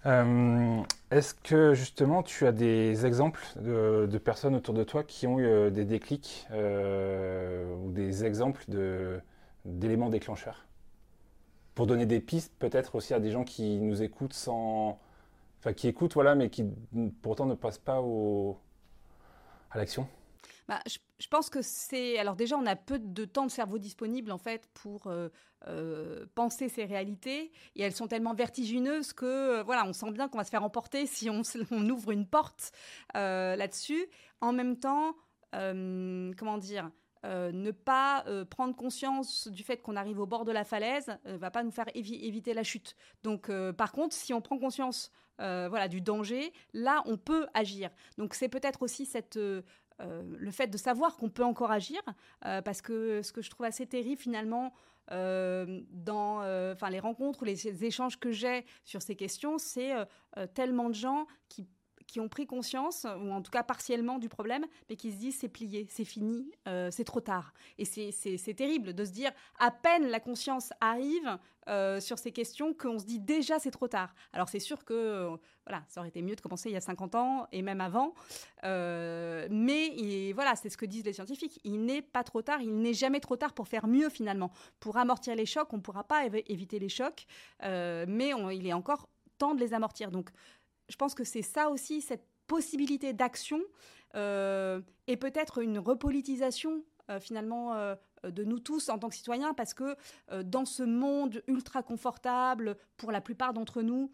euh, 0.06 0.84
est-ce 1.10 1.34
que 1.34 1.74
justement 1.74 2.24
tu 2.24 2.46
as 2.46 2.52
des 2.52 3.06
exemples 3.06 3.42
de, 3.58 4.18
personnes 4.18 4.56
autour 4.56 4.74
de 4.74 4.84
toi 4.84 5.04
qui 5.04 5.28
ont 5.28 5.40
eu 5.40 5.46
euh, 5.46 5.70
des 5.70 5.86
déclics 5.86 6.48
euh, 6.52 7.74
ou 7.76 7.92
des 7.92 8.24
exemples 8.24 8.64
d'éléments 9.66 10.10
déclencheurs? 10.10 10.66
Pour 11.76 11.88
donner 11.88 12.06
des 12.06 12.20
pistes 12.20 12.54
peut-être 12.60 12.96
aussi 12.96 13.14
à 13.14 13.20
des 13.20 13.32
gens 13.32 13.44
qui 13.44 13.80
nous 13.80 14.02
écoutent 14.02 14.34
sans. 14.34 15.00
Enfin, 15.60 15.74
qui 15.74 15.88
écoutent, 15.88 16.14
voilà, 16.14 16.36
mais 16.36 16.50
qui 16.50 16.66
pourtant 17.22 17.46
ne 17.46 17.56
passent 17.56 17.80
pas 17.80 18.02
à 19.72 19.78
l'action? 19.78 20.08
Bah, 20.68 20.82
je, 20.86 21.28
pense 21.30 21.50
que 21.50 21.62
c'est. 21.62 22.18
Alors, 22.18 22.36
déjà, 22.36 22.58
on 22.58 22.66
a 22.66 22.76
peu 22.76 23.00
de 23.00 23.26
temps 23.26 23.46
de 23.46 23.52
cerveau 23.52 23.78
disponible, 23.78 24.32
en 24.32 24.38
fait, 24.38 24.68
pour 24.74 25.08
euh, 25.08 25.30
euh, 25.68 26.26
penser 26.36 26.68
ces 26.68 26.84
réalités. 26.84 27.52
Et 27.76 27.84
elles 27.84 27.96
sont 27.96 28.08
tellement 28.08 28.34
vertigineuses 28.34 29.14
que, 29.14 29.26
euh, 29.26 29.64
voilà, 29.64 29.86
on 29.86 29.94
sent 29.94 30.12
bien 30.12 30.28
qu'on 30.28 30.38
va 30.38 30.44
se 30.44 30.50
faire 30.50 30.64
emporter 30.64 31.06
si 31.06 31.30
on, 31.30 31.42
ouvre 31.72 32.12
une 32.12 32.28
porte 32.28 32.72
là-dessus. 33.14 34.08
En 34.42 34.52
même 34.52 34.78
temps, 34.78 35.16
comment 35.52 36.58
dire 36.58 36.92
ne 37.24 37.72
pas 37.72 38.24
prendre 38.50 38.74
conscience 38.76 39.50
du 39.50 39.64
fait 39.64 39.82
qu'on 39.82 39.98
arrive 39.98 40.20
au 40.20 40.26
bord 40.26 40.46
de 40.46 40.52
la 40.54 40.64
falaise 40.64 41.18
ne 41.26 41.36
va 41.36 41.52
pas 41.52 41.64
nous 41.64 41.72
faire 41.72 41.88
éviter 41.94 42.54
la 42.54 42.64
chute. 42.64 42.96
Donc, 43.24 43.52
par 43.74 43.92
contre, 43.92 44.16
si 44.16 44.34
on 44.34 44.42
prend 44.42 44.58
conscience 44.58 45.12
voilà, 45.40 45.88
du 45.88 46.00
danger, 46.00 46.54
là, 46.74 47.02
on 47.06 47.18
peut 47.18 47.48
agir. 47.54 47.90
Donc, 48.18 48.34
c'est 48.34 48.50
peut-être 48.50 48.84
aussi 48.84 49.06
cette, 49.06 49.40
le 50.00 50.52
fait 50.52 50.68
de 50.68 50.78
savoir 50.78 51.18
qu'on 51.18 51.30
peut 51.30 51.44
encore 51.44 51.72
agir, 51.72 52.02
parce 52.42 52.82
que 52.82 53.22
ce 53.22 53.32
que 53.32 53.42
je 53.42 53.50
trouve 53.50 53.66
assez 53.66 53.86
terrible 53.88 54.22
finalement 54.22 54.74
dans 55.10 56.40
enfin 56.74 56.90
les 56.90 57.00
rencontres, 57.00 57.46
les 57.46 57.86
échanges 57.86 58.20
que 58.20 58.32
j'ai 58.32 58.66
sur 58.84 59.02
ces 59.02 59.16
questions, 59.16 59.58
c'est 59.58 59.94
tellement 60.54 60.90
de 60.90 60.96
gens 60.96 61.28
qui 61.50 61.68
qui 62.08 62.20
ont 62.20 62.30
pris 62.30 62.48
conscience, 62.48 63.06
ou 63.06 63.32
en 63.32 63.42
tout 63.42 63.52
cas 63.52 63.64
partiellement, 63.64 64.18
du 64.18 64.30
problème, 64.30 64.66
mais 64.90 64.96
qui 64.96 65.12
se 65.12 65.18
disent 65.18 65.38
c'est 65.40 65.50
plié, 65.50 65.86
c'est 65.90 66.06
fini, 66.06 66.52
euh, 66.68 66.90
c'est 66.92 67.04
trop 67.04 67.20
tard. 67.20 67.54
Et 67.78 67.86
c'est 67.86 68.54
terrible 68.56 68.94
de 68.94 69.06
se 69.06 69.12
dire, 69.12 69.32
à 69.60 69.72
peine 69.72 70.08
la 70.08 70.20
conscience 70.20 70.72
arrive 70.80 71.38
euh, 71.68 72.00
sur 72.00 72.18
ces 72.18 72.32
questions, 72.32 72.74
qu'on 72.74 72.98
se 72.98 73.06
dit 73.06 73.20
déjà 73.20 73.60
c'est 73.60 73.72
trop 73.72 73.90
tard. 73.90 74.16
Alors 74.32 74.48
c'est 74.48 74.60
sûr 74.60 74.86
que 74.86 74.94
euh, 74.94 75.38
voilà, 75.66 75.84
ça 75.90 76.00
aurait 76.00 76.10
été 76.10 76.22
mieux 76.22 76.36
de 76.36 76.42
commencer 76.42 76.70
il 76.70 76.74
y 76.74 76.78
a 76.78 76.82
50 76.82 77.16
ans 77.16 77.48
et 77.52 77.62
même 77.62 77.82
avant. 77.82 78.14
mais 78.64 80.32
voilà, 80.34 80.56
c'est 80.56 80.70
ce 80.70 80.78
que 80.78 80.86
disent 80.86 81.04
les 81.04 81.14
scientifiques. 81.14 81.60
Il 81.66 81.84
n'est 81.84 82.02
pas 82.02 82.24
trop 82.24 82.42
tard, 82.42 82.62
il 82.62 82.80
n'est 82.80 82.94
jamais 82.94 83.20
trop 83.20 83.36
tard 83.36 83.54
pour 83.54 83.68
faire 83.68 83.88
mieux 83.88 84.10
finalement. 84.10 84.52
Pour 84.80 84.98
amortir 84.98 85.36
les 85.36 85.46
chocs, 85.46 85.68
on 85.74 85.78
ne 85.78 85.82
pourra 85.82 86.06
pas 86.06 86.26
éviter 86.26 86.80
les 86.80 86.90
chocs, 86.90 87.26
mais 87.62 88.32
il 88.54 88.66
est 88.66 88.74
encore 88.74 89.10
temps 89.38 89.56
de 89.56 89.60
les 89.60 89.74
amortir. 89.74 90.12
Donc 90.12 90.30
je 90.90 90.96
pense 90.96 91.14
que 91.14 91.24
c'est 91.24 91.42
ça 91.42 91.70
aussi, 91.70 92.02
cette 92.02 92.26
possibilité 92.48 93.14
d'action 93.14 93.62
euh, 94.16 94.82
et 95.08 95.18
peut-être 95.18 95.62
une 95.62 95.80
repolitisation 95.80 96.84
euh, 97.10 97.20
finalement 97.20 97.76
euh, 97.76 97.96
de 98.24 98.44
nous 98.44 98.60
tous 98.60 98.90
en 98.90 98.98
tant 98.98 99.10
que 99.10 99.16
citoyens, 99.16 99.54
parce 99.54 99.74
que 99.74 99.96
dans 100.42 100.66
ce 100.66 100.82
monde 100.82 101.44
ultra 101.48 101.84
confortable, 101.84 102.76
pour 102.98 103.12
la 103.12 103.22
plupart 103.22 103.54
d'entre 103.54 103.84
nous, 103.84 104.12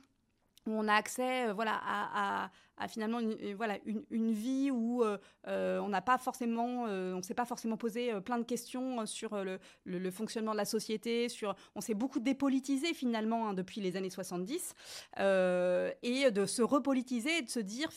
où 0.65 0.71
on 0.71 0.87
a 0.87 0.93
accès 0.93 1.51
voilà, 1.53 1.79
à, 1.83 2.49
finalement 2.87 3.19
une, 3.19 3.53
voilà, 3.55 3.77
une, 3.85 4.31
vie 4.31 4.71
où 4.71 5.03
on 5.45 5.87
n'a 5.87 6.01
pas 6.01 6.17
forcément, 6.17 6.83
on 6.83 7.21
s'est 7.21 7.33
pas 7.33 7.45
forcément 7.45 7.77
posé 7.77 8.19
plein 8.21 8.37
de 8.37 8.43
questions 8.43 9.05
sur 9.05 9.43
le, 9.43 10.11
fonctionnement 10.11 10.51
de 10.51 10.57
la 10.57 10.65
société, 10.65 11.29
sur, 11.29 11.55
on 11.75 11.81
s'est 11.81 11.93
beaucoup 11.93 12.19
dépolitisé 12.19 12.93
finalement 12.93 13.49
hein, 13.49 13.53
depuis 13.53 13.81
les 13.81 13.95
années 13.95 14.09
70, 14.09 14.73
et 15.17 16.31
de 16.31 16.45
se 16.45 16.61
repolitiser 16.61 17.37
et 17.37 17.41
de 17.41 17.49
se 17.49 17.59
dire 17.59 17.89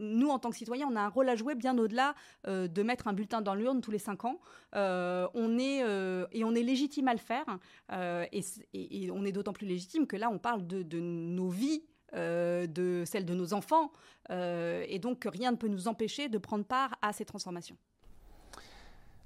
nous, 0.00 0.30
en 0.30 0.38
tant 0.38 0.50
que 0.50 0.56
citoyens, 0.56 0.88
on 0.90 0.96
a 0.96 1.00
un 1.00 1.08
rôle 1.08 1.28
à 1.28 1.36
jouer 1.36 1.54
bien 1.54 1.76
au-delà 1.78 2.14
de 2.46 2.82
mettre 2.82 3.06
un 3.06 3.12
bulletin 3.12 3.42
dans 3.42 3.54
l'urne 3.54 3.80
tous 3.80 3.90
les 3.90 3.98
cinq 3.98 4.24
ans. 4.24 4.40
on 4.72 5.58
est, 5.58 5.84
et 6.32 6.44
on 6.44 6.54
est 6.54 6.62
légitime 6.62 7.08
à 7.08 7.12
le 7.12 7.20
faire. 7.20 7.58
et, 7.92 9.10
on 9.12 9.24
est 9.24 9.32
d'autant 9.32 9.52
plus 9.52 9.66
légitime 9.66 10.06
que 10.06 10.16
là, 10.16 10.30
on 10.30 10.38
parle 10.38 10.66
de, 10.66 10.82
de 10.82 10.98
nos 10.98 11.50
vies 11.50 11.84
euh, 12.14 12.66
de 12.66 13.04
celle 13.06 13.24
de 13.24 13.34
nos 13.34 13.54
enfants, 13.54 13.92
euh, 14.30 14.84
et 14.88 14.98
donc 14.98 15.28
rien 15.30 15.52
ne 15.52 15.56
peut 15.56 15.68
nous 15.68 15.88
empêcher 15.88 16.28
de 16.28 16.38
prendre 16.38 16.64
part 16.64 16.96
à 17.02 17.12
ces 17.12 17.24
transformations. 17.24 17.76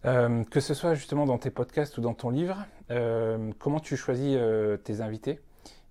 Euh, 0.04 0.44
que 0.44 0.60
ce 0.60 0.74
soit 0.74 0.94
justement 0.94 1.24
dans 1.24 1.38
tes 1.38 1.50
podcasts 1.50 1.96
ou 1.96 2.02
dans 2.02 2.12
ton 2.12 2.30
livre, 2.30 2.66
comment 3.58 3.80
tu 3.80 3.96
choisis 3.96 4.38
tes 4.84 5.00
invités 5.00 5.40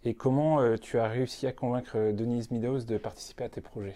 et 0.04 0.14
comment 0.14 0.78
tu 0.78 1.00
as 1.00 1.08
réussi 1.08 1.48
à 1.48 1.52
convaincre 1.52 2.12
Denise 2.12 2.52
Meadows 2.52 2.84
de 2.84 2.98
participer 2.98 3.44
à 3.46 3.50
tes 3.50 3.62
projets? 3.62 3.96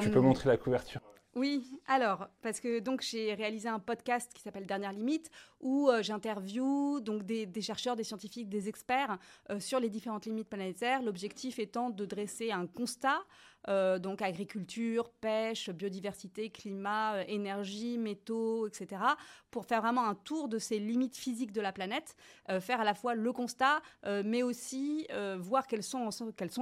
Tu, 0.00 0.10
peux 0.10 0.20
montrer 0.20 0.48
la 0.48 0.56
couverture 0.56 1.02
oui, 1.38 1.64
alors, 1.86 2.28
parce 2.42 2.58
que 2.58 2.80
donc 2.80 3.00
j'ai 3.00 3.32
réalisé 3.32 3.68
un 3.68 3.78
podcast 3.78 4.32
qui 4.34 4.42
s'appelle 4.42 4.66
Dernière 4.66 4.92
Limite, 4.92 5.30
où 5.60 5.88
euh, 5.88 6.02
j'interviewe 6.02 7.00
des, 7.00 7.62
chercheurs, 7.62 7.94
des 7.94 8.02
scientifiques, 8.02 8.48
des 8.48 8.68
experts 8.68 9.18
euh, 9.50 9.60
sur 9.60 9.78
les 9.78 9.88
différentes 9.88 10.26
limites 10.26 10.48
planétaires. 10.48 11.00
L'objectif 11.00 11.60
étant 11.60 11.90
de 11.90 12.04
dresser 12.06 12.50
un 12.50 12.66
constat, 12.66 13.20
euh, 13.68 13.98
donc 13.98 14.22
agriculture, 14.22 15.10
pêche, 15.10 15.70
biodiversité, 15.70 16.50
climat, 16.50 17.24
énergie, 17.26 17.98
métaux, 17.98 18.66
etc., 18.66 19.02
pour 19.50 19.64
faire 19.64 19.82
vraiment 19.82 20.06
un 20.06 20.14
tour 20.14 20.48
de 20.48 20.58
ces 20.58 20.78
limites 20.78 21.16
physiques 21.16 21.52
de 21.52 21.60
la 21.60 21.72
planète, 21.72 22.16
faire 22.60 22.80
à 22.80 22.84
la 22.84 22.94
fois 22.94 23.14
le 23.14 23.32
constat, 23.32 23.80
mais 24.24 24.42
aussi 24.42 25.06
voir 25.38 25.66
quelles 25.66 25.82
sont, 25.82 26.10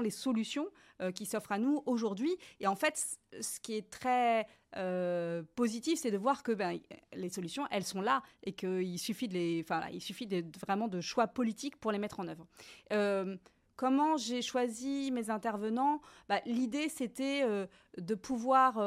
les 0.02 0.10
solutions 0.10 0.68
qui 1.14 1.26
s'offrent 1.26 1.52
à 1.52 1.58
nous 1.58 1.82
aujourd'hui. 1.84 2.36
Et 2.60 2.68
en 2.68 2.76
fait, 2.76 3.18
ce 3.40 3.60
qui 3.60 3.74
est 3.74 3.90
très 3.90 4.46
euh, 4.76 5.42
positif, 5.54 5.98
c'est 6.00 6.10
de 6.10 6.18
voir 6.18 6.42
que 6.42 6.52
ben, 6.52 6.78
les 7.14 7.30
solutions, 7.30 7.66
elles 7.70 7.84
sont 7.84 8.02
là 8.02 8.22
et 8.42 8.52
qu'il 8.52 8.98
suffit, 8.98 9.28
de 9.28 10.44
vraiment 10.60 10.88
de 10.88 11.00
choix 11.00 11.26
politiques 11.28 11.76
pour 11.76 11.92
les 11.92 11.98
mettre 11.98 12.20
en 12.20 12.28
œuvre. 12.28 12.46
Euh, 12.92 13.36
comment 13.76 14.16
j'ai 14.16 14.42
choisi 14.42 15.10
mes 15.12 15.30
intervenants 15.30 16.00
bah, 16.28 16.40
L'idée, 16.46 16.88
c'était 16.88 17.42
euh, 17.44 17.66
de 17.98 18.14
pouvoir 18.14 18.80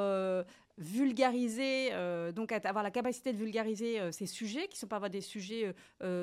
vulgariser, 0.78 1.92
donc 2.34 2.52
avoir 2.52 2.84
la 2.84 2.92
capacité 2.92 3.34
de 3.34 3.38
vulgariser 3.38 4.00
ces 4.12 4.26
sujets, 4.26 4.68
qui 4.68 4.78
sont 4.78 4.88
pas 4.88 5.10
des 5.10 5.22
sujets 5.22 5.74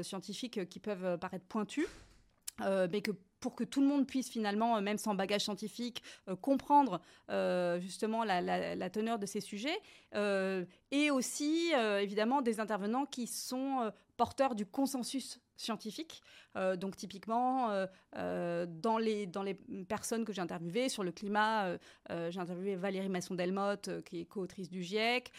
scientifiques 0.02 0.66
qui 0.68 0.80
peuvent 0.80 1.18
paraître 1.18 1.44
pointus. 1.44 1.86
mais 2.60 3.02
que 3.02 3.10
pour 3.40 3.54
que 3.54 3.64
tout 3.64 3.80
le 3.80 3.86
monde 3.86 4.06
puisse 4.06 4.28
finalement, 4.28 4.76
euh, 4.76 4.80
même 4.80 4.98
sans 4.98 5.14
bagage 5.14 5.42
scientifique, 5.42 6.02
euh, 6.28 6.36
comprendre 6.36 7.00
euh, 7.30 7.78
justement 7.80 8.24
la, 8.24 8.90
teneur 8.90 9.18
de 9.18 9.26
ces 9.26 9.40
sujets. 9.40 9.78
et 10.90 11.10
aussi, 11.10 11.72
évidemment, 12.00 12.42
des 12.42 12.60
intervenants 12.60 13.06
qui 13.06 13.26
sont 13.26 13.92
porteurs 14.16 14.54
du 14.54 14.64
consensus 14.64 15.40
scientifique. 15.56 16.22
Euh, 16.56 16.76
donc 16.76 16.96
typiquement, 16.96 17.70
euh, 17.70 17.86
euh, 18.16 18.66
dans, 18.68 18.98
les, 18.98 19.26
dans 19.26 19.42
les 19.42 19.54
personnes 19.88 20.24
que 20.24 20.32
j'ai 20.32 20.40
interviewées 20.40 20.88
sur 20.88 21.04
le 21.04 21.12
climat, 21.12 21.76
j'ai 22.08 22.38
interviewé 22.38 22.76
Valérie 22.76 23.08
Masson-Delmotte, 23.08 24.02
qui 24.04 24.20
est 24.20 24.24
co-autrice 24.24 24.70
du 24.70 24.82
GIEC, 24.82 25.32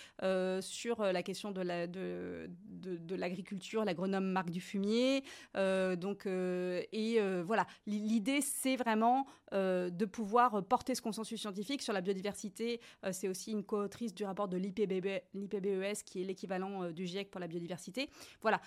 sur 0.61 1.01
la 1.01 1.23
question 1.23 1.51
de, 1.51 1.61
la, 1.61 1.87
de, 1.87 2.49
de, 2.69 3.15
l'agriculture, 3.15 3.85
l'agronome 3.85 4.25
Marc 4.25 4.49
Dufumier. 4.49 5.23
donc, 5.55 6.25
et 6.25 7.19
voilà, 7.45 7.65
l'idée, 7.85 8.41
c'est 8.41 8.75
vraiment 8.75 9.25
de 9.51 10.05
pouvoir 10.05 10.63
porter 10.63 10.95
ce 10.95 11.01
consensus 11.01 11.39
scientifique 11.39 11.81
sur 11.81 11.93
la 11.93 12.01
biodiversité. 12.01 12.81
c'est 13.11 13.27
aussi 13.27 13.51
une 13.51 13.63
co-autrice 13.63 14.13
du 14.13 14.25
rapport 14.25 14.47
de 14.47 14.57
l'IPBES, 14.57 16.03
qui 16.05 16.21
est 16.21 16.25
l'équivalent 16.25 16.91
du 16.91 17.05
GIEC 17.05 17.31
pour 17.31 17.39
la 17.39 17.47
biodiversité. 17.47 18.09
Voilà, 18.41 18.61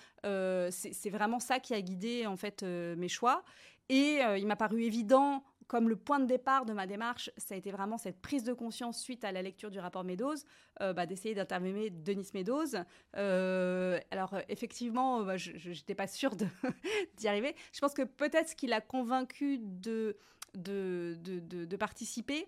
c'est 0.71 1.09
vraiment 1.09 1.39
ça 1.39 1.59
qui 1.59 1.73
a 1.73 1.81
guidé 1.81 2.25
en 2.25 2.37
euh, 2.63 2.95
mes 2.95 3.07
choix. 3.07 3.43
Et 3.89 4.23
euh, 4.23 4.37
il 4.37 4.47
m'a 4.47 4.55
paru 4.55 4.83
évident, 4.83 5.43
comme 5.67 5.89
le 5.89 5.95
point 5.95 6.19
de 6.19 6.25
départ 6.25 6.65
de 6.65 6.73
ma 6.73 6.87
démarche, 6.87 7.29
ça 7.37 7.55
a 7.55 7.57
été 7.57 7.71
vraiment 7.71 7.97
cette 7.97 8.21
prise 8.21 8.43
de 8.43 8.53
conscience 8.53 8.99
suite 8.99 9.23
à 9.23 9.31
la 9.31 9.41
lecture 9.41 9.71
du 9.71 9.79
rapport 9.79 10.03
Meadows, 10.03 10.35
euh, 10.81 10.93
bah, 10.93 11.05
d'essayer 11.05 11.35
d'interviewer 11.35 11.89
Denis 11.89 12.29
Meadows. 12.33 12.75
alors 13.13 14.35
effectivement, 14.49 15.23
bah, 15.23 15.37
je 15.37 15.69
n'étais 15.69 15.95
pas 15.95 16.07
sûre 16.07 16.35
d'y 17.17 17.27
arriver. 17.27 17.55
Je 17.73 17.79
pense 17.79 17.93
que 17.93 18.03
peut-être 18.03 18.49
ce 18.49 18.55
qui 18.55 18.67
l'a 18.67 18.81
convaincu 18.81 19.59
de, 19.59 20.17
de, 20.55 21.17
de, 21.21 21.75
participer, 21.77 22.47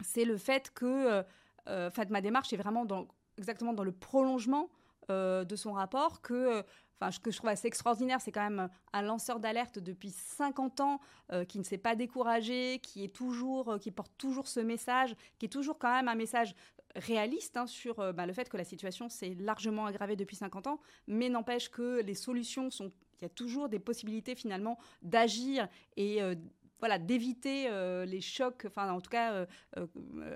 c'est 0.00 0.24
le 0.24 0.36
fait 0.36 0.72
que 0.72 1.24
euh, 1.68 1.90
ma 2.10 2.20
démarche 2.20 2.52
est 2.52 2.56
vraiment 2.56 2.86
exactement 3.38 3.72
dans 3.72 3.84
le 3.84 3.92
prolongement 3.92 4.68
de 5.08 5.56
son 5.56 5.72
rapport, 5.72 6.22
que 6.22 6.64
Enfin, 7.00 7.10
ce 7.10 7.18
que 7.18 7.30
je 7.30 7.36
trouve 7.36 7.50
assez 7.50 7.66
extraordinaire, 7.66 8.20
c'est 8.20 8.30
quand 8.30 8.48
même 8.48 8.68
un 8.92 9.02
lanceur 9.02 9.40
d'alerte 9.40 9.78
depuis 9.78 10.10
50 10.10 10.80
ans 10.80 11.00
euh, 11.32 11.44
qui 11.44 11.58
ne 11.58 11.64
s'est 11.64 11.78
pas 11.78 11.96
découragé, 11.96 12.78
qui 12.82 13.04
est 13.04 13.14
toujours, 13.14 13.72
euh, 13.72 13.78
qui 13.78 13.90
porte 13.90 14.12
toujours 14.16 14.46
ce 14.46 14.60
message, 14.60 15.14
qui 15.38 15.46
est 15.46 15.50
toujours 15.50 15.78
quand 15.78 15.92
même 15.92 16.08
un 16.08 16.14
message 16.14 16.54
réaliste 16.94 17.56
hein, 17.56 17.66
sur 17.66 17.98
euh, 17.98 18.12
bah, 18.12 18.26
le 18.26 18.32
fait 18.32 18.48
que 18.48 18.56
la 18.56 18.64
situation 18.64 19.08
s'est 19.08 19.34
largement 19.40 19.86
aggravée 19.86 20.14
depuis 20.14 20.36
50 20.36 20.68
ans, 20.68 20.80
mais 21.08 21.28
n'empêche 21.28 21.68
que 21.68 22.00
les 22.02 22.14
solutions 22.14 22.70
sont 22.70 22.92
il 23.20 23.22
y 23.22 23.26
a 23.26 23.30
toujours 23.30 23.68
des 23.68 23.78
possibilités 23.78 24.34
finalement 24.34 24.76
d'agir 25.00 25.68
et 25.96 26.20
voilà, 26.80 26.98
d'éviter 26.98 27.66
euh, 27.68 28.04
les 28.04 28.20
chocs, 28.20 28.64
enfin 28.66 28.90
en 28.92 29.00
tout 29.00 29.10
cas, 29.10 29.32
euh, 29.32 29.46
euh, 29.78 29.86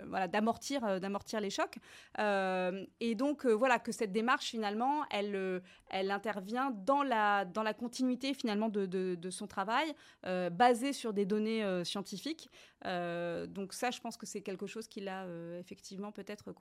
voilà, 0.07 0.29
d'amortir, 0.29 1.01
d'amortir 1.01 1.41
les 1.41 1.51
chocs. 1.51 1.77
et 2.19 3.15
donc 3.15 3.47
voilà 3.47 3.79
que 3.79 3.93
cette 3.93 4.13
démarche 4.13 4.51
finalement, 4.51 5.05
elle, 5.11 5.63
elle 5.91 6.11
intervient 6.11 6.71
dans 6.71 7.03
la, 7.03 7.45
dans 7.45 7.63
la 7.63 7.75
continuité 7.75 8.35
finalement 8.35 8.69
de, 8.69 9.31
son 9.31 9.47
travail, 9.47 9.95
basé 10.23 10.93
sur 10.93 11.13
des 11.13 11.27
données 11.27 11.85
scientifiques. 11.85 12.49
donc 12.85 13.73
ça, 13.73 13.91
je 13.91 14.01
pense 14.01 14.17
que 14.17 14.27
c'est 14.27 14.41
quelque 14.41 14.67
chose 14.67 14.89
qui 14.89 15.01
l'a 15.01 15.27
effectivement 15.59 16.13
peut-être 16.13 16.53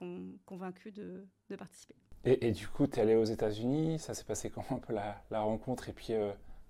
convaincu 0.44 0.92
de, 0.92 1.24
participer. 1.56 1.94
Et, 2.24 2.52
du 2.52 2.68
coup, 2.68 2.86
tu 2.86 2.98
es 2.98 3.02
allé 3.02 3.14
aux 3.14 3.24
États-Unis, 3.24 3.98
ça 3.98 4.12
s'est 4.12 4.24
passé 4.24 4.50
comment 4.50 4.72
un 4.72 4.78
peu 4.78 4.92
la 4.92 5.40
rencontre 5.40 5.88
et 5.88 5.92
puis 5.92 6.12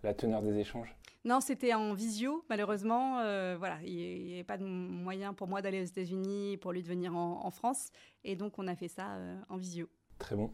la 0.02 0.14
teneur 0.14 0.42
des 0.42 0.58
échanges? 0.58 0.97
Non, 1.24 1.40
c'était 1.40 1.74
en 1.74 1.94
visio, 1.94 2.44
malheureusement. 2.48 3.20
Euh, 3.20 3.56
voilà, 3.58 3.78
il 3.84 4.24
n'y 4.24 4.34
avait 4.34 4.44
pas 4.44 4.56
de 4.56 4.64
moyen 4.64 5.34
pour 5.34 5.48
moi 5.48 5.62
d'aller 5.62 5.82
aux 5.82 5.86
États-Unis, 5.86 6.56
pour 6.58 6.72
lui 6.72 6.82
de 6.82 6.88
venir 6.88 7.14
en, 7.16 7.50
France. 7.50 7.90
Et 8.24 8.36
donc, 8.36 8.58
on 8.58 8.68
a 8.68 8.76
fait 8.76 8.88
ça 8.88 9.14
euh, 9.16 9.36
en 9.48 9.56
visio. 9.56 9.88
Très 10.18 10.36
bon. 10.36 10.50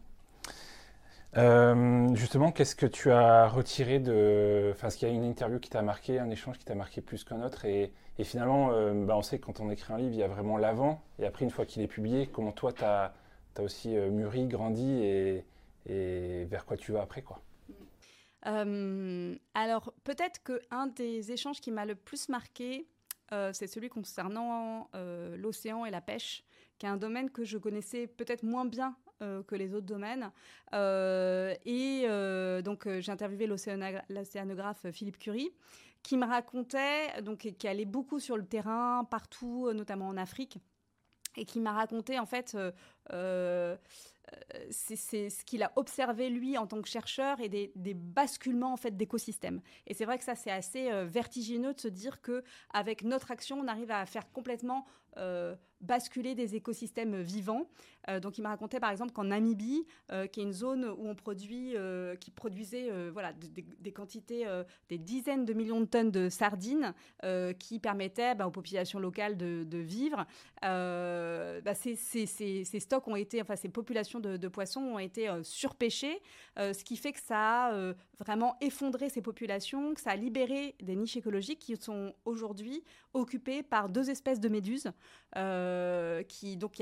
justement, 2.15 2.51
qu'est-ce 2.51 2.75
que 2.75 2.87
tu 2.87 3.11
as 3.11 3.47
retiré 3.47 3.99
de. 3.99 4.71
Enfin, 4.73 4.87
est-ce 4.87 4.97
qu'il 4.97 5.07
y 5.07 5.11
a 5.11 5.13
une 5.13 5.23
interview 5.23 5.59
qui 5.59 5.69
t'a 5.69 5.83
marqué, 5.83 6.19
un 6.19 6.29
échange 6.29 6.57
qui 6.57 6.65
t'a 6.65 6.75
marqué 6.75 7.01
plus 7.01 7.23
qu'un 7.23 7.43
autre? 7.43 7.65
Et, 7.65 7.93
finalement, 8.23 8.69
bah, 9.05 9.15
on 9.17 9.21
sait 9.21 9.37
que 9.39 9.45
quand 9.45 9.59
on 9.59 9.69
écrit 9.69 9.93
un 9.93 9.97
livre, 9.97 10.13
il 10.13 10.19
y 10.19 10.23
a 10.23 10.27
vraiment 10.27 10.57
l'avant. 10.57 11.03
Et 11.19 11.25
après, 11.25 11.45
une 11.45 11.51
fois 11.51 11.65
qu'il 11.65 11.83
est 11.83 11.87
publié, 11.87 12.27
comment 12.27 12.51
toi, 12.51 12.73
tu 12.73 12.83
as, 12.83 13.13
aussi 13.59 13.89
mûri, 13.89 14.47
grandi 14.47 14.91
et, 15.03 15.45
et, 15.85 16.45
vers 16.45 16.65
quoi 16.65 16.75
tu 16.75 16.91
vas 16.91 17.01
après 17.01 17.21
quoi? 17.21 17.39
Alors, 18.45 19.93
peut-être 20.03 20.41
qu'un 20.43 20.87
des 20.87 21.31
échanges 21.31 21.59
qui 21.61 21.71
m'a 21.71 21.85
le 21.85 21.95
plus 21.95 22.29
marqué, 22.29 22.87
euh, 23.31 23.51
c'est 23.53 23.67
celui 23.67 23.89
concernant 23.89 24.89
euh, 24.95 25.35
l'océan 25.37 25.85
et 25.85 25.91
la 25.91 26.01
pêche, 26.01 26.43
qui 26.77 26.85
est 26.85 26.89
un 26.89 26.97
domaine 26.97 27.31
que 27.31 27.43
je 27.43 27.57
connaissais 27.57 28.07
peut-être 28.07 28.43
moins 28.43 28.65
bien 28.65 28.95
euh, 29.21 29.41
que 29.43 29.55
les 29.55 29.73
autres 29.73 29.87
domaines. 29.87 30.31
et 30.73 32.07
donc, 32.63 32.87
j'ai 32.99 33.11
interviewé 33.11 33.47
l'océanographe 33.47 34.85
Philippe 34.91 35.17
Curie, 35.17 35.51
qui 36.03 36.17
me 36.17 36.25
racontait, 36.25 37.21
donc, 37.23 37.39
qui 37.57 37.67
allait 37.67 37.85
beaucoup 37.85 38.19
sur 38.19 38.37
le 38.37 38.45
terrain, 38.45 39.05
partout, 39.09 39.71
notamment 39.73 40.07
en 40.07 40.17
Afrique, 40.17 40.59
et 41.35 41.45
qui 41.45 41.59
m'a 41.59 41.73
raconté, 41.73 42.19
en 42.19 42.27
fait, 42.27 42.55
c'est 44.71 45.29
ce 45.29 45.45
qu'il 45.45 45.63
a 45.63 45.71
observé 45.75 46.29
lui 46.29 46.57
en 46.57 46.67
tant 46.67 46.81
que 46.81 46.87
chercheur 46.87 47.39
et 47.39 47.49
des, 47.49 47.71
basculements 47.93 48.73
en 48.73 48.77
fait 48.77 48.95
d'écosystèmes. 48.95 49.61
Et 49.87 49.93
c'est 49.93 50.05
vrai 50.05 50.17
que 50.17 50.23
ça 50.23 50.35
c'est 50.35 50.51
assez 50.51 50.89
vertigineux 51.05 51.73
de 51.73 51.79
se 51.79 51.87
dire 51.87 52.21
que 52.21 52.43
avec 52.73 53.03
notre 53.03 53.31
action 53.31 53.59
on 53.59 53.67
arrive 53.67 53.91
à 53.91 54.05
faire 54.05 54.31
complètement 54.31 54.85
euh, 55.17 55.55
basculer 55.81 56.33
des 56.33 56.55
écosystèmes 56.55 57.21
vivants. 57.21 57.67
Euh, 58.09 58.19
donc 58.19 58.37
il 58.39 58.41
m'a 58.41 58.49
raconté 58.49 58.79
par 58.79 58.89
exemple 58.89 59.11
qu'en 59.11 59.25
Namibie, 59.25 59.85
euh, 60.11 60.25
qui 60.25 60.39
est 60.39 60.43
une 60.43 60.53
zone 60.53 60.85
où 60.85 61.07
on 61.07 61.13
produit, 61.13 61.75
qui 62.19 62.31
produisait 62.31 62.89
voilà, 63.11 63.33
des, 63.33 63.91
quantités, 63.91 64.47
des 64.89 64.97
dizaines 64.97 65.45
de 65.45 65.53
millions 65.53 65.81
de 65.81 65.85
tonnes 65.85 66.11
de 66.11 66.29
sardines 66.29 66.93
qui 67.59 67.79
permettaient 67.79 68.33
bah, 68.33 68.47
aux 68.47 68.51
populations 68.51 68.99
locales 68.99 69.37
de, 69.37 69.77
vivre, 69.77 70.25
bah, 70.61 71.75
ces, 71.75 72.79
stocks 72.79 73.07
ont 73.07 73.15
été, 73.15 73.41
enfin 73.41 73.55
ces 73.55 73.69
populations 73.69 74.19
de, 74.19 74.37
de 74.37 74.47
poissons 74.47 74.81
ont 74.81 74.99
été 74.99 75.29
surpêchées, 75.43 76.19
ce 76.57 76.83
qui 76.83 76.97
fait 76.97 77.11
que 77.11 77.21
ça 77.21 77.67
a 77.67 77.93
vraiment 78.17 78.55
effondré 78.61 79.09
ces 79.09 79.21
populations, 79.21 79.93
que 79.93 80.01
ça 80.01 80.11
a 80.11 80.15
libéré 80.15 80.75
des 80.81 80.95
niches 80.95 81.17
écologiques 81.17 81.59
qui 81.59 81.75
sont 81.75 82.13
aujourd'hui 82.23 82.83
occupées 83.13 83.61
par 83.61 83.89
deux 83.89 84.09
espèces 84.09 84.39
de 84.39 84.49
méduses 84.49 84.91
euh, 85.37 86.23
qui, 86.23 86.55
donc, 86.55 86.81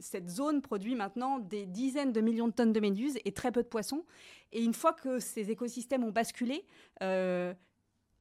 cette 0.00 0.28
zone 0.28 0.62
produit 0.62 0.96
maintenant 0.96 1.38
des 1.38 1.64
dizaines 1.64 2.12
de 2.12 2.20
millions 2.20 2.48
de 2.48 2.52
tonnes 2.52 2.72
de 2.72 2.80
méduses 2.80 3.16
et 3.24 3.32
très 3.32 3.52
peu 3.52 3.62
de 3.62 3.68
poissons. 3.68 4.04
Et 4.50 4.64
une 4.64 4.74
fois 4.74 4.92
que 4.92 5.20
ces 5.20 5.52
écosystèmes 5.52 6.02
ont 6.02 6.10
basculé, 6.10 6.66
euh, 7.02 7.54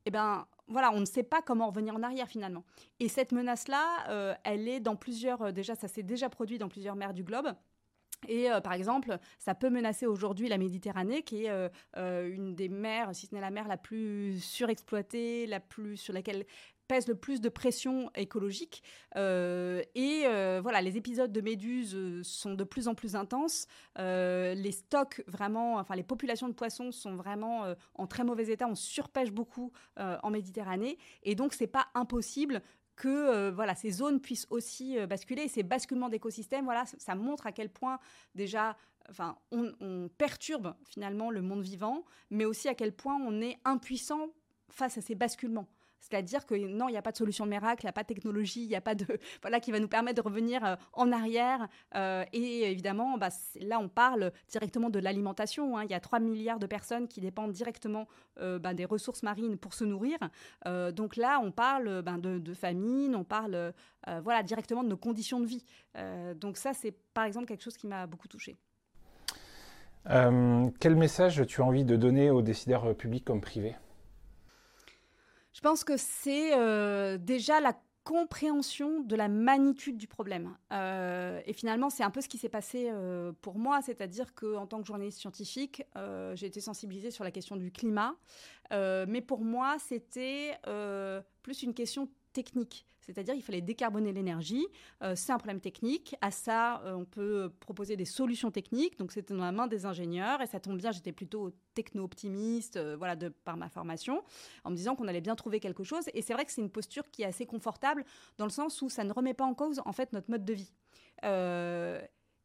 eh 0.05 0.11
ben, 0.11 0.45
voilà, 0.67 0.91
on 0.93 0.99
ne 0.99 1.05
sait 1.05 1.23
pas 1.23 1.41
comment 1.41 1.67
revenir 1.67 1.95
en 1.95 2.03
arrière 2.03 2.27
finalement. 2.27 2.63
Et 2.99 3.07
cette 3.09 3.31
menace-là, 3.31 4.09
euh, 4.09 4.35
elle 4.43 4.67
est 4.67 4.79
dans 4.79 4.95
plusieurs, 4.95 5.51
déjà, 5.51 5.73
ça 5.73 5.87
s'est 5.87 6.03
déjà 6.03 6.29
produit 6.29 6.59
dans 6.59 6.69
plusieurs 6.69 6.95
mers 6.95 7.13
du 7.13 7.23
globe. 7.23 7.51
Et 8.29 8.47
par 8.63 8.71
exemple, 8.71 9.17
ça 9.37 9.53
peut 9.53 9.69
menacer 9.69 10.05
aujourd'hui 10.05 10.47
la 10.47 10.57
Méditerranée, 10.57 11.23
qui 11.23 11.43
est 11.43 11.71
une 11.97 12.55
des 12.55 12.69
mers, 12.69 13.13
si 13.13 13.27
ce 13.27 13.35
n'est 13.35 13.41
la 13.41 13.51
mer 13.51 13.67
la 13.67 13.75
plus 13.75 14.39
surexploitée, 14.39 15.45
la 15.45 15.59
plus 15.59 15.97
sur 15.97 16.13
laquelle 16.13 16.45
pèse 16.87 17.07
le 17.07 17.15
plus 17.15 17.41
de 17.41 17.49
pression 17.49 18.09
écologique. 18.15 18.83
Euh, 19.15 19.81
et 19.95 20.23
euh, 20.25 20.59
voilà, 20.61 20.81
les 20.81 20.97
épisodes 20.97 21.31
de 21.31 21.41
méduses 21.41 21.95
euh, 21.95 22.21
sont 22.23 22.53
de 22.53 22.63
plus 22.63 22.87
en 22.87 22.95
plus 22.95 23.15
intenses. 23.15 23.67
les 23.97 24.71
stocks, 24.71 25.23
vraiment, 25.27 25.75
enfin 25.75 25.95
les 25.95 26.03
populations 26.03 26.47
de 26.47 26.53
poissons 26.53 26.91
sont 26.91 27.15
vraiment 27.15 27.73
en 27.95 28.07
très 28.07 28.23
mauvais 28.23 28.47
état. 28.49 28.67
On 28.67 28.75
surpêche 28.75 29.31
beaucoup 29.31 29.71
en 29.97 30.29
Méditerranée. 30.29 30.97
Et 31.23 31.35
donc, 31.35 31.53
c'est 31.53 31.67
pas 31.67 31.87
impossible 31.93 32.61
que 32.95 33.49
voilà 33.49 33.75
ces 33.75 33.91
zones 33.91 34.19
puissent 34.19 34.47
aussi 34.49 34.97
basculer. 35.07 35.47
Ces 35.47 35.63
basculements 35.63 36.09
d'écosystèmes, 36.09 36.65
voilà, 36.65 36.85
ça, 36.85 37.15
montre 37.15 37.47
à 37.47 37.51
quel 37.51 37.69
point 37.69 37.99
déjà, 38.35 38.75
enfin, 39.09 39.37
on, 39.51 40.09
perturbe 40.17 40.75
finalement 40.85 41.31
le 41.31 41.41
monde 41.41 41.61
vivant, 41.61 42.03
mais 42.29 42.45
aussi 42.45 42.67
à 42.67 42.75
quel 42.75 42.93
point 42.93 43.15
on 43.15 43.41
est 43.41 43.57
impuissant 43.65 44.29
face 44.69 44.97
à 44.97 45.01
ces 45.01 45.15
basculements. 45.15 45.67
C'est-à-dire 46.03 46.45
que 46.45 46.53
non, 46.53 46.89
il 46.89 46.91
n'y 46.91 46.97
a 46.97 47.01
pas 47.01 47.13
de 47.13 47.17
solution 47.17 47.45
miracle, 47.45 47.83
il 47.83 47.85
n'y 47.85 47.89
a 47.89 47.93
pas 47.93 48.03
de 48.03 48.07
technologie, 48.07 48.63
il 48.63 48.67
n'y 48.67 48.75
a 48.75 48.81
pas 48.81 48.93
de 48.93 49.05
voilà 49.41 49.61
qui 49.61 49.71
va 49.71 49.79
nous 49.79 49.87
permettre 49.87 50.21
de 50.21 50.27
revenir 50.27 50.63
euh, 50.65 50.75
en 50.91 51.11
arrière. 51.13 51.67
Euh, 51.95 52.25
et 52.33 52.69
évidemment, 52.69 53.17
bah, 53.17 53.29
là, 53.61 53.79
on 53.79 53.87
parle 53.87 54.33
directement 54.49 54.89
de 54.89 54.99
l'alimentation. 54.99 55.77
Hein. 55.77 55.85
Il 55.85 55.91
y 55.91 55.93
a 55.93 56.01
3 56.01 56.19
milliards 56.19 56.59
de 56.59 56.67
personnes 56.67 57.07
qui 57.07 57.21
dépendent 57.21 57.53
directement 57.53 58.07
euh, 58.41 58.59
bah, 58.59 58.73
des 58.73 58.83
ressources 58.83 59.23
marines 59.23 59.57
pour 59.57 59.73
se 59.73 59.85
nourrir. 59.85 60.17
donc 60.91 61.15
là, 61.15 61.39
on 61.41 61.51
parle 61.51 62.01
ben, 62.01 62.17
de, 62.17 62.53
famine, 62.53 63.15
on 63.15 63.23
parle 63.23 63.73
voilà 64.23 64.43
directement 64.43 64.83
de 64.83 64.89
nos 64.89 64.97
conditions 64.97 65.39
de 65.39 65.45
vie. 65.45 65.63
donc 66.35 66.57
ça, 66.57 66.73
c'est 66.73 66.91
par 67.13 67.23
exemple 67.23 67.45
quelque 67.47 67.63
chose 67.63 67.77
qui 67.77 67.87
m'a 67.87 68.07
beaucoup 68.07 68.27
touchée. 68.27 68.57
quel 70.05 70.95
message 70.95 71.45
tu 71.47 71.61
as 71.61 71.65
envie 71.65 71.85
de 71.85 71.95
donner 71.95 72.29
aux 72.29 72.41
décideurs 72.41 72.95
publics 72.95 73.23
comme 73.23 73.41
privés? 73.41 73.75
Je 75.53 75.61
pense 75.61 75.83
que 75.83 75.97
c'est 75.97 76.57
euh, 76.57 77.17
déjà 77.17 77.59
la 77.59 77.73
compréhension 78.03 78.99
de 78.99 79.15
la 79.15 79.29
magnitude 79.29 79.95
du 79.95 80.07
problème. 80.07 80.57
Euh, 80.73 81.39
et 81.45 81.53
finalement, 81.53 81.89
c'est 81.89 82.03
un 82.03 82.09
peu 82.09 82.19
ce 82.19 82.27
qui 82.27 82.37
s'est 82.37 82.49
passé 82.49 82.89
euh, 82.89 83.31
pour 83.41 83.57
moi, 83.57 83.81
c'est-à-dire 83.81 84.35
qu'en 84.35 84.67
tant 84.67 84.81
que 84.81 84.87
journaliste 84.87 85.19
scientifique, 85.19 85.83
j'ai 86.33 86.47
été 86.47 86.59
sensibilisée 86.59 87.11
sur 87.11 87.23
la 87.23 87.31
question 87.31 87.55
du 87.55 87.71
climat, 87.71 88.15
mais 88.71 89.21
pour 89.21 89.45
moi, 89.45 89.77
c'était 89.79 90.59
plus 91.43 91.63
une 91.63 91.73
question 91.73 92.09
technique. 92.33 92.85
C'est-à-dire 93.05 93.33
qu'il 93.33 93.43
fallait 93.43 93.61
décarboner 93.61 94.13
l'énergie. 94.13 94.65
Euh, 95.01 95.13
c'est 95.15 95.31
un 95.31 95.37
problème 95.37 95.59
technique. 95.59 96.15
À 96.21 96.31
ça, 96.31 96.81
euh, 96.81 96.93
on 96.93 97.05
peut 97.05 97.51
proposer 97.59 97.95
des 97.95 98.05
solutions 98.05 98.51
techniques. 98.51 98.97
Donc, 98.97 99.11
c'était 99.11 99.33
dans 99.33 99.43
la 99.43 99.51
main 99.51 99.67
des 99.67 99.85
ingénieurs. 99.85 100.41
Et 100.41 100.47
ça 100.47 100.59
tombe 100.59 100.77
bien, 100.77 100.91
j'étais 100.91 101.11
plutôt 101.11 101.51
techno-optimiste, 101.73 102.77
euh, 102.77 102.95
voilà, 102.97 103.15
par 103.43 103.57
ma 103.57 103.69
formation, 103.69 104.23
en 104.63 104.71
me 104.71 104.75
disant 104.75 104.95
qu'on 104.95 105.07
allait 105.07 105.21
bien 105.21 105.35
trouver 105.35 105.59
quelque 105.59 105.83
chose. 105.83 106.05
Et 106.13 106.21
c'est 106.21 106.33
vrai 106.33 106.45
que 106.45 106.51
c'est 106.51 106.61
une 106.61 106.71
posture 106.71 107.09
qui 107.11 107.23
est 107.23 107.25
assez 107.27 107.45
confortable 107.45 108.05
dans 108.37 108.45
le 108.45 108.51
sens 108.51 108.81
où 108.81 108.89
ça 108.89 109.03
ne 109.03 109.11
remet 109.11 109.33
pas 109.33 109.45
en 109.45 109.53
cause, 109.53 109.81
en 109.85 109.93
fait, 109.93 110.13
notre 110.13 110.29
mode 110.29 110.45
de 110.45 110.53
vie. 110.53 110.71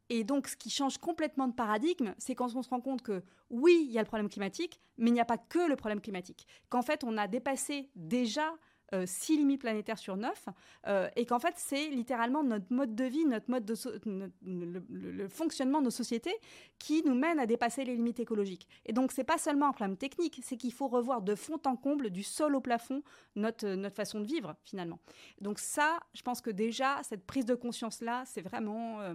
Et 0.09 0.23
donc, 0.23 0.47
ce 0.47 0.57
qui 0.57 0.71
change 0.71 0.97
complètement 0.97 1.47
de 1.47 1.53
paradigme, 1.53 2.15
c'est 2.17 2.33
quand 2.33 2.55
on 2.55 2.63
se 2.63 2.69
rend 2.69 2.81
compte 2.81 3.03
que 3.03 3.21
oui, 3.51 3.85
il 3.85 3.91
y 3.91 3.99
a 3.99 4.01
le 4.01 4.07
problème 4.07 4.27
climatique, 4.27 4.81
mais 4.97 5.11
il 5.11 5.13
n'y 5.13 5.19
a 5.19 5.25
pas 5.25 5.37
que 5.37 5.69
le 5.69 5.75
problème 5.75 6.01
climatique. 6.01 6.47
Qu'en 6.69 6.81
fait, 6.81 7.03
on 7.03 7.15
a 7.17 7.27
dépassé 7.27 7.91
déjà 7.95 8.55
euh, 8.93 9.05
six 9.05 9.37
limites 9.37 9.61
planétaires 9.61 9.99
sur 9.99 10.17
neuf, 10.17 10.47
euh, 10.87 11.09
et 11.15 11.25
qu'en 11.25 11.37
fait, 11.37 11.53
c'est 11.57 11.89
littéralement 11.89 12.43
notre 12.43 12.73
mode 12.73 12.95
de 12.95 13.03
vie, 13.03 13.23
notre 13.25 13.49
mode 13.49 13.63
de 13.63 13.75
le, 14.41 15.27
fonctionnement 15.27 15.79
de 15.79 15.85
nos 15.85 15.91
sociétés 15.91 16.35
qui 16.79 17.03
nous 17.05 17.13
mène 17.13 17.39
à 17.39 17.45
dépasser 17.45 17.83
les 17.83 17.95
limites 17.95 18.19
écologiques. 18.19 18.67
Et 18.87 18.93
donc, 18.93 19.11
c'est 19.11 19.23
pas 19.23 19.37
seulement 19.37 19.67
un 19.67 19.73
problème 19.73 19.97
technique, 19.97 20.39
c'est 20.43 20.57
qu'il 20.57 20.73
faut 20.73 20.87
revoir 20.87 21.21
de 21.21 21.35
fond 21.35 21.59
en 21.65 21.75
comble, 21.75 22.09
du 22.09 22.23
sol 22.23 22.55
au 22.55 22.61
plafond, 22.61 23.03
notre, 23.35 23.67
notre 23.67 23.95
façon 23.95 24.21
de 24.21 24.25
vivre, 24.25 24.55
finalement. 24.63 24.97
Donc 25.39 25.59
ça, 25.59 25.99
je 26.15 26.23
pense 26.23 26.41
que 26.41 26.49
déjà, 26.49 26.99
cette 27.03 27.27
prise 27.27 27.45
de 27.45 27.55
conscience-là, 27.55 28.23
c'est 28.25 28.41
vraiment... 28.41 29.01
Euh, 29.01 29.13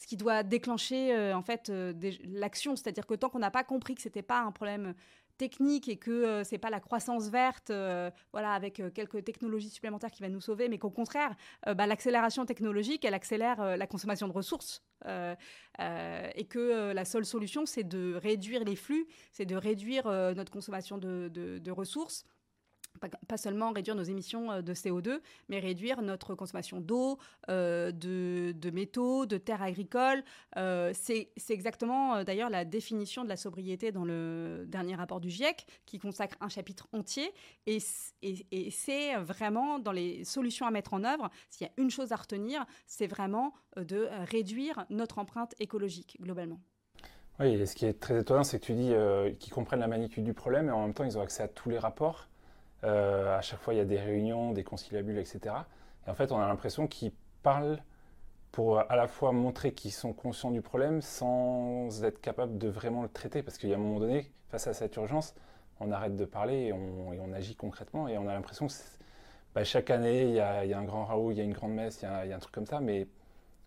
ce 0.00 0.06
qui 0.06 0.16
doit 0.16 0.44
déclencher 0.44 1.32
en 1.32 1.42
fait 1.42 1.72
l'action, 2.22 2.76
c'est-à-dire 2.76 3.04
que 3.04 3.14
tant 3.14 3.28
qu'on 3.28 3.40
n'a 3.40 3.50
pas 3.50 3.64
compris 3.64 3.96
que 3.96 4.00
c'était 4.00 4.22
pas 4.22 4.42
un 4.42 4.52
problème 4.52 4.94
technique 5.38 5.88
et 5.88 5.96
que 5.96 6.10
euh, 6.10 6.44
c'est 6.44 6.58
pas 6.58 6.68
la 6.68 6.80
croissance 6.80 7.28
verte, 7.28 7.70
euh, 7.70 8.10
voilà, 8.32 8.52
avec 8.52 8.80
euh, 8.80 8.90
quelques 8.90 9.24
technologies 9.24 9.70
supplémentaires 9.70 10.10
qui 10.10 10.20
va 10.22 10.28
nous 10.28 10.40
sauver, 10.40 10.68
mais 10.68 10.78
qu'au 10.78 10.90
contraire, 10.90 11.34
bah, 11.64 11.86
l'accélération 11.86 12.44
technologique, 12.44 13.04
elle 13.04 13.14
accélère 13.14 13.76
la 13.76 13.86
consommation 13.86 14.26
de 14.28 14.32
ressources. 14.32 14.82
et 15.06 16.44
que 16.48 16.92
la 16.92 17.04
seule 17.04 17.24
solution, 17.24 17.64
c'est 17.66 17.84
de 17.84 18.14
réduire 18.16 18.64
les 18.64 18.76
flux, 18.76 19.06
c'est 19.30 19.46
de 19.46 19.54
réduire 19.54 20.06
notre 20.34 20.50
consommation 20.50 20.98
de 20.98 21.70
ressources 21.70 22.24
pas, 22.98 23.36
seulement 23.36 23.72
réduire 23.72 23.94
nos 23.94 24.02
émissions 24.02 24.50
euh, 24.50 24.62
de 24.62 24.74
CO2, 24.74 25.20
mais 25.48 25.60
réduire 25.60 26.02
notre 26.02 26.34
consommation 26.34 26.80
d'eau, 26.80 27.18
euh, 27.50 27.92
de, 27.92 28.70
métaux, 28.70 29.26
de 29.26 29.38
terres 29.38 29.62
agricoles. 29.62 30.22
Euh, 30.56 30.92
c'est 30.94 31.30
exactement 31.48 32.22
d'ailleurs 32.24 32.50
la 32.50 32.64
définition 32.64 33.24
de 33.24 33.28
la 33.28 33.36
sobriété 33.36 33.92
dans 33.92 34.04
le 34.04 34.64
dernier 34.66 34.94
rapport 34.94 35.20
du 35.20 35.30
GIEC, 35.30 35.66
qui 35.86 35.98
consacre 35.98 36.36
un 36.40 36.48
chapitre 36.48 36.88
entier. 36.92 37.32
Et, 37.66 37.78
c'est 38.70 39.16
vraiment 39.16 39.78
dans 39.78 39.92
les 39.92 40.24
solutions 40.24 40.66
à 40.66 40.70
mettre 40.70 40.94
en 40.94 41.04
œuvre, 41.04 41.30
s'il 41.50 41.66
y 41.66 41.70
a 41.70 41.72
une 41.76 41.90
chose 41.90 42.12
à 42.12 42.16
retenir, 42.16 42.64
c'est 42.86 43.06
vraiment 43.06 43.54
de 43.76 44.08
réduire 44.30 44.84
notre 44.90 45.18
empreinte 45.18 45.54
écologique 45.58 46.16
globalement. 46.20 46.60
Oui, 47.40 47.54
et 47.54 47.66
ce 47.66 47.76
qui 47.76 47.86
est 47.86 48.00
très 48.00 48.20
étonnant, 48.20 48.42
c'est 48.42 48.58
que 48.58 48.64
tu 48.64 48.74
dis 48.74 48.92
qu'ils 49.38 49.52
comprennent 49.52 49.80
la 49.80 49.88
magnitude 49.88 50.24
du 50.24 50.34
problème 50.34 50.68
et 50.68 50.72
en 50.72 50.82
même 50.82 50.94
temps, 50.94 51.04
ils 51.04 51.16
ont 51.18 51.22
accès 51.22 51.42
à 51.42 51.48
tous 51.48 51.70
les 51.70 51.78
rapports. 51.78 52.28
Euh, 52.84 53.36
à 53.36 53.40
chaque 53.40 53.60
fois, 53.60 53.74
il 53.74 53.78
y 53.78 53.80
a 53.80 53.84
des 53.84 53.98
réunions, 53.98 54.52
des 54.52 54.64
conciliabules, 54.64 55.18
etc. 55.18 55.54
Et 56.06 56.10
en 56.10 56.14
fait, 56.14 56.32
on 56.32 56.38
a 56.38 56.46
l'impression 56.46 56.86
qu'ils 56.86 57.12
parlent 57.42 57.82
pour 58.52 58.78
à 58.80 58.96
la 58.96 59.08
fois 59.08 59.32
montrer 59.32 59.72
qu'ils 59.72 59.92
sont 59.92 60.12
conscients 60.12 60.50
du 60.50 60.62
problème 60.62 61.02
sans 61.02 62.02
être 62.04 62.20
capables 62.20 62.58
de 62.58 62.68
vraiment 62.68 63.02
le 63.02 63.08
traiter. 63.08 63.42
Parce 63.42 63.58
qu'il 63.58 63.68
y 63.68 63.74
a 63.74 63.76
un 63.76 63.80
moment 63.80 64.00
donné, 64.00 64.30
face 64.50 64.66
à 64.66 64.74
cette 64.74 64.96
urgence, 64.96 65.34
on 65.80 65.92
arrête 65.92 66.16
de 66.16 66.24
parler 66.24 66.66
et 66.66 66.72
on, 66.72 67.32
agit 67.32 67.56
concrètement. 67.56 68.08
Et 68.08 68.16
on 68.18 68.28
a 68.28 68.32
l'impression 68.32 68.66
que 68.66 68.72
bah, 69.54 69.64
chaque 69.64 69.90
année, 69.90 70.22
il 70.22 70.34
y, 70.34 70.40
a, 70.40 70.60
un 70.60 70.84
grand 70.84 71.04
Raoult, 71.04 71.32
il 71.32 71.38
y 71.38 71.40
a 71.40 71.44
une 71.44 71.52
grande 71.52 71.72
messe, 71.72 72.00
il 72.02 72.04
y 72.06 72.32
a, 72.32 72.36
un 72.36 72.38
truc 72.38 72.54
comme 72.54 72.66
ça, 72.66 72.80
mais 72.80 73.06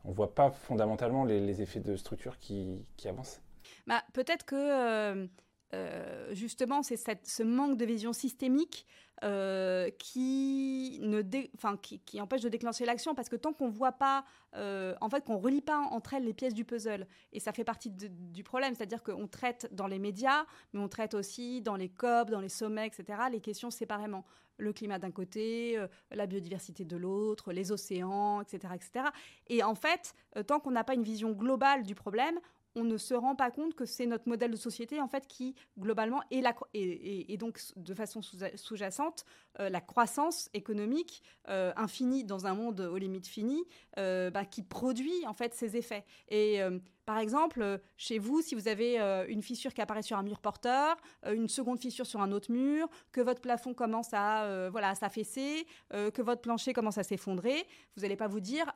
on 0.04 0.10
ne 0.10 0.14
voit 0.14 0.34
pas 0.34 0.50
fondamentalement 0.52 1.26
les, 1.26 1.62
effets 1.62 1.80
de 1.80 1.96
structure 1.96 2.38
qui, 2.40 2.86
avancent. 3.06 3.42
Bah, 3.88 4.02
Peut-être 4.14 4.46
que 4.46 4.56
euh, 4.56 5.28
euh, 5.74 6.34
justement, 6.34 6.84
c'est 6.84 6.98
ce 6.98 7.44
manque 7.44 7.78
de 7.78 7.86
vision 7.86 8.14
systémique 8.14 8.86
euh, 9.24 9.90
qui, 10.00 11.00
ne 11.02 11.22
qui, 11.22 12.20
empêche 12.20 12.42
de 12.42 12.50
déclencher 12.50 12.86
l'action 12.86 13.14
parce 13.14 13.30
que 13.30 13.36
tant 13.36 13.54
qu'on 13.54 13.70
voit 13.70 13.92
pas, 13.92 14.26
euh, 14.56 14.96
en 15.00 15.10
fait, 15.10 15.24
qu'on 15.24 15.38
relie 15.38 15.62
pas 15.62 15.78
entre 15.78 16.16
elles 16.16 16.26
les 16.26 16.34
pièces 16.34 16.54
du 16.54 16.66
puzzle, 16.66 17.08
et 17.32 17.40
ça 17.40 17.54
fait 17.54 17.64
partie 17.64 17.92
du 17.92 18.44
problème, 18.44 18.74
c'est-à-dire 18.76 19.04
qu'on 19.04 19.28
traite 19.28 19.70
dans 19.72 19.88
les 19.88 20.00
médias, 20.00 20.46
mais 20.74 20.80
on 20.80 20.90
traite 20.90 21.14
aussi 21.14 21.62
dans 21.62 21.76
les 21.76 21.90
COP, 21.90 22.32
dans 22.32 22.42
les 22.42 22.50
sommets, 22.50 22.88
etc., 22.88 23.20
les 23.32 23.42
questions 23.42 23.70
séparément. 23.70 24.26
Le 24.58 24.74
climat 24.74 25.00
d'un 25.00 25.12
côté, 25.12 25.84
la 26.12 26.28
biodiversité 26.28 26.86
de 26.86 26.96
l'autre, 26.96 27.52
les 27.52 27.72
océans, 27.72 28.42
etc., 28.42 28.74
etc. 28.76 29.06
Et 29.48 29.64
en 29.64 29.74
fait, 29.74 30.14
tant 30.46 30.60
qu'on 30.60 30.72
n'a 30.72 30.84
pas 30.84 30.94
une 30.94 31.02
vision 31.02 31.32
globale 31.32 31.82
du 31.84 31.96
problème, 31.96 32.40
on 32.76 32.84
ne 32.84 32.98
se 32.98 33.14
rend 33.14 33.36
pas 33.36 33.52
compte 33.52 33.76
que 33.76 33.86
c'est 33.86 34.06
notre 34.06 34.28
modèle 34.28 34.52
de 34.52 34.58
société 34.58 35.02
en 35.02 35.08
fait 35.08 35.28
qui 35.28 35.56
globalement 35.78 36.22
est 36.32 36.42
la 36.42 36.54
et, 36.74 37.38
donc 37.38 37.60
de 37.76 37.94
façon 37.94 38.22
sous-jacente 38.22 39.26
euh, 39.60 39.70
la 39.70 39.82
croissance 39.82 40.50
économique 40.54 41.22
euh, 41.50 41.74
infinie 41.76 42.24
dans 42.24 42.46
un 42.46 42.54
monde 42.54 42.80
aux 42.82 42.98
limites 42.98 43.28
finies 43.28 43.66
euh, 43.98 44.30
bah, 44.30 44.46
qui 44.46 44.64
produit 44.64 45.26
en 45.28 45.34
fait 45.34 45.54
ces 45.54 45.76
effets. 45.76 46.06
Et 46.30 46.60
par 47.06 47.18
exemple, 47.18 47.82
chez 47.98 48.20
vous, 48.20 48.42
si 48.42 48.56
vous 48.56 48.68
avez 48.68 48.98
une 49.28 49.42
fissure 49.42 49.74
qui 49.74 49.82
apparaît 49.82 50.04
sur 50.04 50.18
un 50.18 50.24
mur 50.24 50.40
porteur, 50.40 50.96
une 51.26 51.50
seconde 51.50 51.80
fissure 51.80 52.06
sur 52.06 52.22
un 52.22 52.32
autre 52.32 52.52
mur, 52.52 52.88
que 53.12 53.20
votre 53.20 53.42
plafond 53.42 53.74
commence 53.74 54.14
à 54.14 54.70
voilà 54.70 54.96
s'affaisser, 54.96 55.66
que 55.90 56.22
votre 56.22 56.42
plancher 56.42 56.74
commence 56.74 56.98
à 56.98 57.04
s'effondrer, 57.04 57.66
vous 57.96 58.04
n'allez 58.04 58.16
pas 58.16 58.28
vous 58.28 58.40
dire 58.40 58.72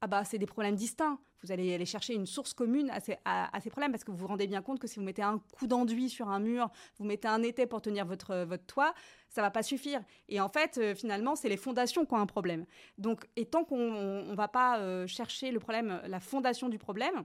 ah 0.00 0.06
bah 0.06 0.24
c'est 0.24 0.38
des 0.38 0.46
problèmes 0.46 0.74
distincts. 0.74 1.18
Vous 1.42 1.52
allez 1.52 1.74
aller 1.74 1.86
chercher 1.86 2.14
une 2.14 2.26
source 2.26 2.54
commune 2.54 2.90
à 2.90 3.00
ces, 3.00 3.16
à, 3.24 3.50
ces, 3.60 3.70
problèmes 3.70 3.92
parce 3.92 4.04
que 4.04 4.10
vous 4.10 4.16
vous 4.16 4.26
rendez 4.26 4.46
bien 4.46 4.62
compte 4.62 4.78
que 4.78 4.86
si 4.86 4.98
vous 4.98 5.04
mettez 5.04 5.22
un 5.22 5.38
coup 5.58 5.66
d'enduit 5.66 6.10
sur 6.10 6.28
un 6.28 6.40
mur, 6.40 6.70
vous 6.98 7.04
mettez 7.04 7.28
un 7.28 7.42
été 7.42 7.66
pour 7.66 7.80
tenir 7.80 8.04
votre, 8.04 8.44
votre 8.44 8.64
toit, 8.64 8.94
ça 9.28 9.42
va 9.42 9.50
pas 9.50 9.62
suffire. 9.62 10.02
Et 10.28 10.40
en 10.40 10.48
fait, 10.48 10.78
euh, 10.78 10.94
finalement, 10.94 11.36
c'est 11.36 11.48
les 11.48 11.56
fondations 11.56 12.04
qui 12.04 12.14
ont 12.14 12.18
un 12.18 12.26
problème. 12.26 12.66
Donc, 12.98 13.28
et 13.36 13.44
tant 13.46 13.64
qu'on 13.64 14.22
ne 14.24 14.34
va 14.34 14.48
pas 14.48 14.78
euh, 14.78 15.06
chercher 15.06 15.50
le 15.50 15.60
problème, 15.60 16.00
la 16.06 16.20
fondation 16.20 16.68
du 16.68 16.78
problème, 16.78 17.24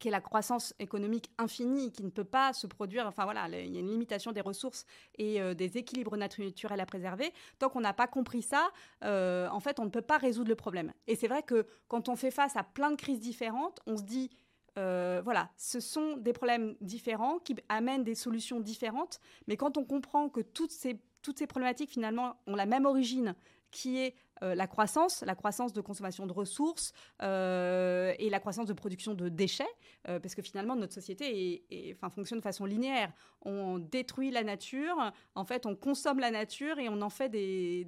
qui 0.00 0.08
est 0.08 0.10
la 0.10 0.20
croissance 0.20 0.74
économique 0.80 1.30
infinie, 1.38 1.92
qui 1.92 2.02
ne 2.02 2.10
peut 2.10 2.24
pas 2.24 2.52
se 2.52 2.66
produire. 2.66 3.06
Enfin 3.06 3.24
voilà, 3.24 3.48
il 3.48 3.72
y 3.72 3.76
a 3.76 3.80
une 3.80 3.90
limitation 3.90 4.32
des 4.32 4.40
ressources 4.40 4.86
et 5.18 5.40
euh, 5.40 5.54
des 5.54 5.76
équilibres 5.76 6.16
naturels 6.16 6.80
à 6.80 6.86
préserver. 6.86 7.32
Tant 7.60 7.68
qu'on 7.68 7.82
n'a 7.82 7.92
pas 7.92 8.08
compris 8.08 8.42
ça, 8.42 8.70
euh, 9.04 9.46
en 9.50 9.60
fait, 9.60 9.78
on 9.78 9.84
ne 9.84 9.90
peut 9.90 10.02
pas 10.02 10.18
résoudre 10.18 10.48
le 10.48 10.56
problème. 10.56 10.92
Et 11.06 11.14
c'est 11.14 11.28
vrai 11.28 11.42
que 11.42 11.66
quand 11.86 12.08
on 12.08 12.16
fait 12.16 12.30
face 12.30 12.56
à 12.56 12.64
plein 12.64 12.90
de 12.90 12.96
crises 12.96 13.20
différentes, 13.20 13.80
on 13.86 13.98
se 13.98 14.02
dit, 14.02 14.30
euh, 14.78 15.20
voilà, 15.22 15.50
ce 15.56 15.80
sont 15.80 16.16
des 16.16 16.32
problèmes 16.32 16.76
différents 16.80 17.38
qui 17.38 17.54
amènent 17.68 18.04
des 18.04 18.14
solutions 18.14 18.58
différentes. 18.58 19.20
Mais 19.46 19.56
quand 19.58 19.76
on 19.76 19.84
comprend 19.84 20.30
que 20.30 20.40
toutes 20.40 20.72
ces, 20.72 20.98
toutes 21.20 21.38
ces 21.38 21.46
problématiques, 21.46 21.90
finalement, 21.90 22.36
ont 22.46 22.56
la 22.56 22.66
même 22.66 22.86
origine, 22.86 23.34
qui 23.70 23.98
est 23.98 24.14
la 24.42 24.66
croissance, 24.66 25.22
la 25.22 25.34
croissance 25.34 25.72
de 25.72 25.80
consommation 25.80 26.26
de 26.26 26.32
ressources 26.32 26.92
euh, 27.22 28.14
et 28.18 28.30
la 28.30 28.40
croissance 28.40 28.66
de 28.66 28.72
production 28.72 29.14
de 29.14 29.28
déchets, 29.28 29.68
euh, 30.08 30.18
parce 30.18 30.34
que 30.34 30.42
finalement 30.42 30.76
notre 30.76 30.94
société 30.94 31.96
fonctionne 32.10 32.38
de 32.38 32.44
façon 32.44 32.64
linéaire. 32.64 33.12
On 33.42 33.78
détruit 33.78 34.30
la 34.30 34.42
nature, 34.42 35.12
en 35.34 35.44
fait 35.44 35.66
on 35.66 35.74
consomme 35.76 36.20
la 36.20 36.30
nature 36.30 36.78
et 36.78 36.88
on 36.88 37.00
en 37.02 37.10
fait 37.10 37.28
des, 37.28 37.86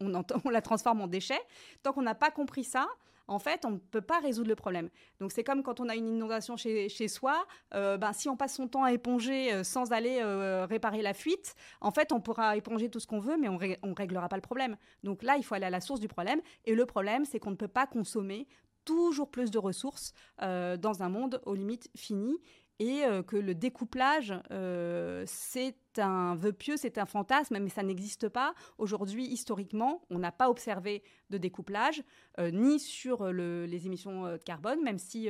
on, 0.00 0.12
on 0.44 0.50
la 0.50 0.62
transforme 0.62 1.00
en 1.00 1.06
déchets. 1.06 1.40
Tant 1.82 1.92
qu'on 1.92 2.02
n'a 2.02 2.14
pas 2.14 2.30
compris 2.30 2.64
ça, 2.64 2.88
en 3.28 3.38
fait, 3.38 3.64
on 3.64 3.72
ne 3.72 3.78
peut 3.78 4.00
pas 4.00 4.18
résoudre 4.18 4.48
le 4.48 4.56
problème. 4.56 4.88
Donc 5.20 5.32
c'est 5.32 5.44
comme 5.44 5.62
quand 5.62 5.80
on 5.80 5.88
a 5.88 5.94
une 5.94 6.08
inondation 6.08 6.56
chez, 6.56 6.88
soi, 7.08 7.46
euh, 7.74 7.96
ben, 7.98 8.12
si 8.12 8.28
on 8.28 8.36
passe 8.36 8.56
son 8.56 8.66
temps 8.66 8.82
à 8.82 8.92
éponger 8.92 9.52
euh, 9.52 9.62
sans 9.62 9.92
aller 9.92 10.18
euh, 10.20 10.66
réparer 10.66 11.02
la 11.02 11.14
fuite, 11.14 11.54
en 11.80 11.90
fait, 11.90 12.10
on 12.12 12.20
pourra 12.20 12.56
éponger 12.56 12.88
tout 12.88 13.00
ce 13.00 13.06
qu'on 13.06 13.20
veut, 13.20 13.36
mais 13.36 13.48
on 13.48 13.58
ne 13.58 13.94
réglera 13.94 14.28
pas 14.28 14.36
le 14.36 14.42
problème. 14.42 14.76
Donc 15.04 15.22
là, 15.22 15.36
il 15.36 15.44
faut 15.44 15.54
aller 15.54 15.66
à 15.66 15.70
la 15.70 15.80
source 15.80 16.00
du 16.00 16.08
problème. 16.08 16.40
Et 16.64 16.74
le 16.74 16.86
problème, 16.86 17.24
c'est 17.24 17.38
qu'on 17.38 17.50
ne 17.50 17.56
peut 17.56 17.68
pas 17.68 17.86
consommer 17.86 18.48
toujours 18.84 19.30
plus 19.30 19.50
de 19.50 19.58
ressources 19.58 20.14
dans 20.38 21.02
un 21.02 21.08
monde 21.10 21.42
aux 21.44 21.54
limites 21.54 21.90
finies 21.94 22.38
et 22.78 23.04
euh, 23.04 23.22
que 23.22 23.36
le 23.36 23.54
découplage, 23.54 24.34
euh, 24.50 25.24
c'est 25.26 25.76
un 25.98 26.34
vœu 26.36 26.52
pieux, 26.52 26.76
c'est 26.76 26.98
un 26.98 27.06
fantasme, 27.06 27.58
mais 27.58 27.70
ça 27.70 27.82
n'existe 27.82 28.28
pas. 28.28 28.54
Aujourd'hui, 28.78 29.26
historiquement, 29.26 30.02
on 30.10 30.18
n'a 30.18 30.32
pas 30.32 30.48
observé 30.48 31.02
de 31.30 31.38
découplage, 31.38 32.02
euh, 32.38 32.50
ni 32.50 32.78
sur 32.78 33.32
les 33.32 33.86
émissions 33.86 34.24
de 34.32 34.36
carbone, 34.36 34.82
même 34.82 34.98
si 34.98 35.28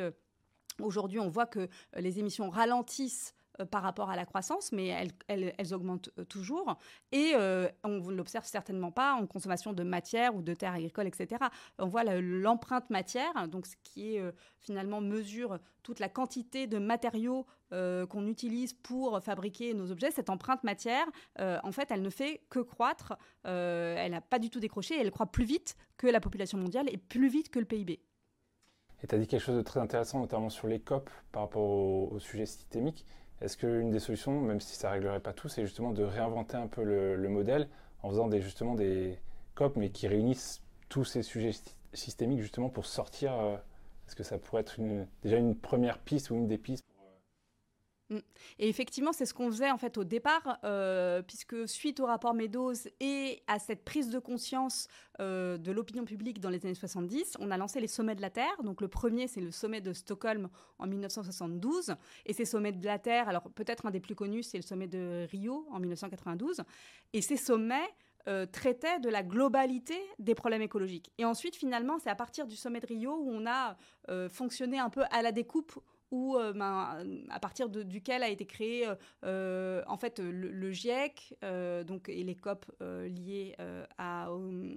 aujourd'hui 0.80 1.18
on 1.18 1.28
voit 1.28 1.46
que 1.46 1.68
les 1.96 2.18
émissions 2.18 2.50
ralentissent 2.50 3.34
par 3.64 3.82
rapport 3.82 4.10
à 4.10 4.16
la 4.16 4.24
croissance, 4.24 4.72
mais 4.72 4.88
elles, 5.28 5.74
augmentent 5.74 6.10
euh, 6.18 6.24
toujours. 6.24 6.78
Et 7.12 7.32
euh, 7.34 7.68
on 7.84 7.98
ne 7.98 8.12
l'observe 8.12 8.46
certainement 8.46 8.90
pas 8.90 9.14
en 9.14 9.26
consommation 9.26 9.72
de 9.72 9.82
matière 9.82 10.34
ou 10.34 10.42
de 10.42 10.54
terres 10.54 10.74
agricoles, 10.74 11.06
etc. 11.06 11.44
On 11.78 11.86
voit 11.86 12.04
l'empreinte 12.04 12.90
matière, 12.90 13.48
donc 13.48 13.66
ce 13.66 13.76
qui 13.82 14.16
est 14.16 14.22
finalement 14.58 15.00
mesure 15.00 15.58
toute 15.82 16.00
la 16.00 16.08
quantité 16.08 16.66
de 16.66 16.78
matériaux 16.78 17.46
qu'on 17.70 18.26
utilise 18.26 18.72
pour 18.72 19.20
fabriquer 19.22 19.74
nos 19.74 19.90
objets. 19.90 20.10
Cette 20.10 20.30
empreinte 20.30 20.64
matière, 20.64 21.06
en 21.38 21.72
fait, 21.72 21.90
elle 21.90 22.02
ne 22.02 22.10
fait 22.10 22.42
que 22.50 22.60
croître. 22.60 23.14
elle 23.44 24.10
n'a 24.10 24.20
pas 24.20 24.38
du 24.38 24.50
tout 24.50 24.60
décroché. 24.60 24.98
Elle 24.98 25.10
croît 25.10 25.26
plus 25.26 25.44
vite 25.44 25.76
que 25.96 26.06
la 26.06 26.20
population 26.20 26.58
mondiale 26.58 26.88
et 26.90 26.96
plus 26.96 27.28
vite 27.28 27.50
que 27.50 27.58
le 27.58 27.64
PIB. 27.64 28.00
Et 29.02 29.06
tu 29.06 29.14
as 29.14 29.18
dit 29.18 29.26
quelque 29.26 29.40
chose 29.40 29.56
de 29.56 29.62
très 29.62 29.80
intéressant, 29.80 30.20
notamment 30.20 30.50
sur 30.50 30.66
les 30.66 30.80
COP 30.80 31.10
par 31.30 31.42
rapport 31.42 31.62
au, 31.62 32.08
au 32.10 32.18
sujet 32.18 32.46
systémique. 32.46 33.04
Est-ce 33.40 33.56
qu'une 33.56 33.90
des 33.90 34.00
solutions, 34.00 34.40
même 34.40 34.60
si 34.60 34.74
ça 34.74 34.88
ne 34.88 34.94
réglerait 34.94 35.20
pas 35.20 35.32
tout, 35.32 35.48
c'est 35.48 35.62
justement 35.62 35.92
de 35.92 36.02
réinventer 36.02 36.56
un 36.56 36.66
peu 36.66 36.82
le, 36.82 37.28
modèle 37.28 37.68
en 38.02 38.10
faisant 38.10 38.26
des, 38.26 38.40
justement 38.40 38.74
des 38.74 39.18
COP, 39.54 39.76
mais 39.76 39.90
qui 39.90 40.08
réunissent 40.08 40.60
tous 40.88 41.04
ces 41.04 41.22
sujets 41.22 41.52
systémiques 41.92 42.40
justement 42.40 42.68
pour 42.68 42.86
sortir 42.86 43.38
euh, 43.38 43.56
Est-ce 44.06 44.16
que 44.16 44.24
ça 44.24 44.38
pourrait 44.38 44.62
être 44.62 44.76
déjà 45.22 45.36
une 45.36 45.56
première 45.56 45.98
piste 45.98 46.30
ou 46.30 46.34
une 46.34 46.48
des 46.48 46.58
pistes. 46.58 46.84
Et 48.10 48.68
effectivement, 48.68 49.12
c'est 49.12 49.26
ce 49.26 49.34
qu'on 49.34 49.50
faisait 49.50 49.70
en 49.70 49.78
fait 49.78 49.98
au 49.98 50.04
départ, 50.04 50.58
euh, 50.64 51.22
puisque 51.22 51.68
suite 51.68 52.00
au 52.00 52.06
rapport 52.06 52.34
Meadows 52.34 52.74
et 53.00 53.42
à 53.46 53.58
cette 53.58 53.84
prise 53.84 54.08
de 54.08 54.18
conscience 54.18 54.88
euh, 55.20 55.58
de 55.58 55.72
l'opinion 55.72 56.04
publique 56.04 56.40
dans 56.40 56.50
les 56.50 56.64
années 56.64 56.74
70, 56.74 57.36
on 57.40 57.50
a 57.50 57.56
lancé 57.56 57.80
les 57.80 57.86
sommets 57.86 58.14
de 58.14 58.22
la 58.22 58.30
Terre. 58.30 58.62
Donc 58.62 58.80
le 58.80 58.88
premier, 58.88 59.28
c'est 59.28 59.40
le 59.40 59.50
sommet 59.50 59.80
de 59.80 59.92
Stockholm 59.92 60.48
en 60.78 60.86
1972. 60.86 61.94
Et 62.24 62.32
ces 62.32 62.44
sommets 62.44 62.72
de 62.72 62.84
la 62.84 62.98
Terre, 62.98 63.28
alors 63.28 63.50
peut-être 63.50 63.86
un 63.86 63.90
des 63.90 64.00
plus 64.00 64.14
connus, 64.14 64.44
c'est 64.44 64.58
le 64.58 64.62
sommet 64.62 64.88
de 64.88 65.26
Rio 65.30 65.66
en 65.70 65.78
1992. 65.78 66.62
Et 67.12 67.20
ces 67.20 67.36
sommets 67.36 67.88
euh, 68.26 68.46
traitaient 68.46 69.00
de 69.00 69.10
la 69.10 69.22
globalité 69.22 69.98
des 70.18 70.34
problèmes 70.34 70.62
écologiques. 70.62 71.12
Et 71.18 71.24
ensuite, 71.24 71.56
finalement, 71.56 71.98
c'est 71.98 72.10
à 72.10 72.14
partir 72.14 72.46
du 72.46 72.56
sommet 72.56 72.80
de 72.80 72.86
Rio 72.86 73.18
où 73.18 73.30
on 73.30 73.46
a 73.46 73.76
fonctionné 74.30 74.78
un 74.78 74.88
peu 74.88 75.02
à 75.10 75.20
la 75.20 75.32
découpe 75.32 75.78
où, 76.10 76.36
euh, 76.36 76.52
ben, 76.52 77.04
à 77.30 77.40
partir 77.40 77.68
duquel 77.68 78.22
a 78.22 78.28
été 78.28 78.46
créé 78.46 78.86
euh, 78.86 78.94
euh, 79.24 79.82
en 79.86 79.96
fait 79.96 80.20
le, 80.20 80.70
GIEC 80.72 81.36
donc, 81.86 82.08
et 82.08 82.22
les 82.24 82.34
COP 82.34 82.66
liés 82.80 83.56
à, 83.96 84.30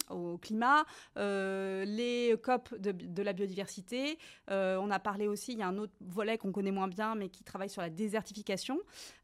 au, 0.09 0.37
climat, 0.37 0.85
les 1.15 2.35
COP 2.43 2.75
de, 2.77 3.23
la 3.23 3.33
biodiversité. 3.33 4.17
on 4.47 4.91
a 4.91 4.99
parlé 4.99 5.27
aussi, 5.27 5.53
il 5.53 5.59
y 5.59 5.63
a 5.63 5.67
un 5.67 5.77
autre 5.77 5.93
volet 6.01 6.37
qu'on 6.37 6.51
connaît 6.51 6.71
moins 6.71 6.87
bien, 6.87 7.15
mais 7.15 7.29
qui 7.29 7.43
travaille 7.43 7.69
sur 7.69 7.81
la 7.81 7.89
désertification. 7.89 8.79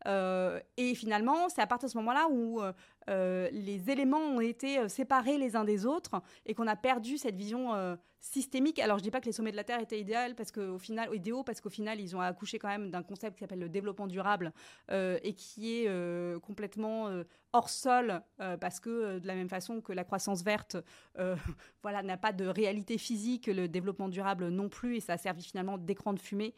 et 0.06 0.96
finalement, 0.96 1.50
c'est 1.50 1.62
à 1.62 1.68
partir 1.68 1.88
de 1.88 1.92
ce 1.92 1.98
moment-là 1.98 2.28
où 2.30 2.62
les 3.08 3.90
éléments 3.90 4.20
ont 4.20 4.42
été 4.42 4.88
séparés 4.90 5.38
les 5.38 5.56
uns 5.56 5.64
des 5.64 5.86
autres 5.86 6.22
et 6.46 6.54
qu'on 6.54 6.68
a 6.68 6.76
perdu 6.76 7.18
cette 7.18 7.36
vision 7.36 7.98
systémique. 8.20 8.80
Alors, 8.80 8.98
je 8.98 9.04
dis 9.04 9.12
pas 9.12 9.22
que 9.22 9.26
les 9.26 9.32
sommets 9.32 9.52
de 9.52 9.56
la 9.56 9.64
Terre 9.64 9.80
étaient 9.80 10.00
idéaux 10.00 10.34
parce 10.36 10.52
qu'au 10.52 10.78
final, 10.78 11.14
idéaux 11.14 11.44
final, 11.70 12.00
ils 12.00 12.16
ont 12.16 12.22
accouché 12.22 12.60
quand 12.60 12.68
même 12.68 12.92
d'un 12.92 13.04
concept 13.04 13.36
qui 13.36 13.42
s'appelle 13.42 13.60
le 13.60 13.70
développement 13.70 14.08
durable 14.08 14.54
euh, 14.92 15.20
et 15.24 15.34
qui 15.34 15.82
est 15.82 15.88
euh, 15.88 16.40
complètement 16.40 17.08
euh, 17.08 17.24
hors 17.54 17.70
sol 17.70 18.22
parce 18.60 18.80
que 18.80 19.18
de 19.18 19.26
la 19.26 19.34
même 19.34 19.50
façon 19.50 19.82
que 19.82 19.92
la 19.92 20.04
croissance 20.04 20.44
verte, 20.44 20.78
voilà, 21.82 22.04
n'a 22.04 22.18
pas 22.18 22.32
de 22.32 22.46
réalité 22.46 23.00
physique, 23.00 23.48
le 23.48 23.68
développement 23.68 24.10
durable 24.10 24.50
non 24.50 24.70
plus 24.70 24.98
et 24.98 25.00
ça 25.00 25.14
a 25.14 25.18
servi 25.18 25.42
finalement 25.42 25.80
d'écran 25.80 26.14
de 26.14 26.20
fumée 26.20 26.54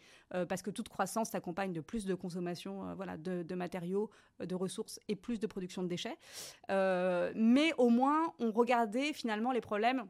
parce 0.49 0.61
que 0.61 0.71
toute 0.71 0.89
croissance 0.89 1.29
s'accompagne 1.29 1.71
de 1.71 1.79
plus 1.79 2.05
de 2.05 2.15
consommation, 2.15 2.93
voilà, 2.95 3.15
de, 3.17 3.55
matériaux, 3.55 4.09
de 4.43 4.55
ressources 4.55 4.99
et 5.07 5.15
plus 5.15 5.39
de 5.39 5.47
production 5.47 5.83
de 5.83 5.87
déchets. 5.87 6.17
Mais 6.69 7.73
au 7.77 7.89
moins, 7.89 8.33
on 8.39 8.51
regardait 8.51 9.13
finalement 9.13 9.51
les 9.51 9.61
problèmes 9.61 10.05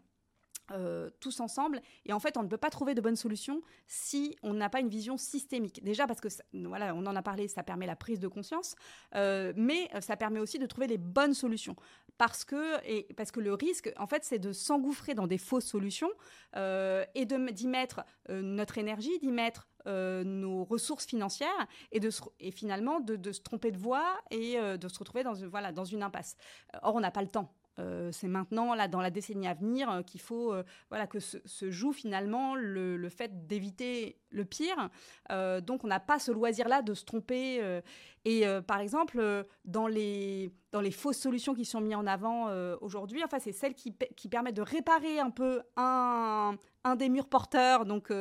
euh, 0.71 1.09
tous 1.19 1.39
ensemble. 1.39 1.81
Et 2.05 2.13
en 2.13 2.19
fait, 2.19 2.37
on 2.37 2.43
ne 2.43 2.47
peut 2.47 2.57
pas 2.57 2.69
trouver 2.69 2.93
de 2.93 3.01
bonnes 3.01 3.15
solutions 3.15 3.61
si 3.87 4.35
on 4.43 4.53
n'a 4.53 4.69
pas 4.69 4.79
une 4.79 4.89
vision 4.89 5.17
systémique. 5.17 5.83
Déjà 5.83 6.07
parce 6.07 6.21
que, 6.21 6.27
voilà, 6.53 6.93
on 6.95 7.05
en 7.05 7.15
a 7.15 7.21
parlé, 7.21 7.47
ça 7.47 7.63
permet 7.63 7.85
la 7.85 7.95
prise 7.95 8.19
de 8.19 8.27
conscience, 8.27 8.75
euh, 9.15 9.53
mais 9.55 9.89
ça 10.01 10.17
permet 10.17 10.39
aussi 10.39 10.59
de 10.59 10.65
trouver 10.65 10.87
les 10.87 10.97
bonnes 10.97 11.33
solutions. 11.33 11.75
Parce 12.17 12.43
que, 12.43 12.85
et, 12.85 13.07
parce 13.15 13.31
que 13.31 13.39
le 13.39 13.53
risque, 13.53 13.91
en 13.97 14.07
fait, 14.07 14.23
c'est 14.23 14.39
de 14.39 14.51
s'engouffrer 14.51 15.13
dans 15.13 15.27
des 15.27 15.37
fausses 15.37 15.65
solutions 15.65 16.11
euh, 16.55 17.05
et 17.15 17.25
d'y 17.25 17.67
mettre 17.67 18.01
notre 18.29 18.77
énergie, 18.77 19.17
d'y 19.19 19.31
mettre 19.31 19.67
nos 19.85 20.65
ressources 20.65 21.05
financières 21.05 21.67
et, 21.91 21.99
de 21.99 22.11
et 22.39 22.51
finalement 22.51 22.99
de, 22.99 23.31
se 23.31 23.41
tromper 23.41 23.71
de 23.71 23.77
voie 23.77 24.19
et 24.29 24.57
de 24.77 24.87
se 24.87 24.99
retrouver 24.99 25.23
dans, 25.23 25.33
voilà, 25.47 25.71
dans 25.71 25.85
une 25.85 26.03
impasse. 26.03 26.35
Or, 26.83 26.95
on 26.95 26.99
n'a 26.99 27.11
pas 27.11 27.23
le 27.23 27.29
temps. 27.29 27.51
Euh, 27.79 28.09
c'est 28.11 28.27
maintenant, 28.27 28.73
là, 28.73 28.87
dans 28.87 29.01
la 29.01 29.09
décennie 29.09 29.47
à 29.47 29.53
venir, 29.53 29.89
euh, 29.89 30.01
qu'il 30.01 30.21
faut 30.21 30.53
euh, 30.53 30.63
voilà, 30.89 31.07
que 31.07 31.19
se, 31.19 31.71
joue 31.71 31.93
finalement 31.93 32.55
le, 32.55 33.09
fait 33.09 33.47
d'éviter 33.47 34.17
le 34.31 34.45
pire. 34.45 34.89
donc, 35.29 35.83
on 35.83 35.87
n'a 35.87 35.99
pas 35.99 36.19
ce 36.19 36.31
loisir-là 36.31 36.81
de 36.81 36.93
se 36.93 37.03
tromper. 37.03 37.81
Et 38.25 38.43
par 38.67 38.79
exemple, 38.79 39.45
dans 39.65 39.87
les, 39.87 40.51
dans 40.71 40.81
les 40.81 40.91
fausses 40.91 41.17
solutions 41.17 41.53
qui 41.53 41.65
sont 41.65 41.81
mises 41.81 41.95
en 41.95 42.05
avant 42.05 42.49
aujourd'hui, 42.81 43.23
enfin, 43.23 43.39
c'est 43.39 43.51
celles 43.51 43.73
qui, 43.73 43.95
qui, 44.15 44.29
permettent 44.29 44.57
de 44.57 44.61
réparer 44.61 45.19
un 45.19 45.29
peu 45.29 45.61
un, 45.77 46.55
un 46.83 46.95
des 46.95 47.09
murs 47.09 47.27
porteurs, 47.27 47.85
donc 47.85 48.11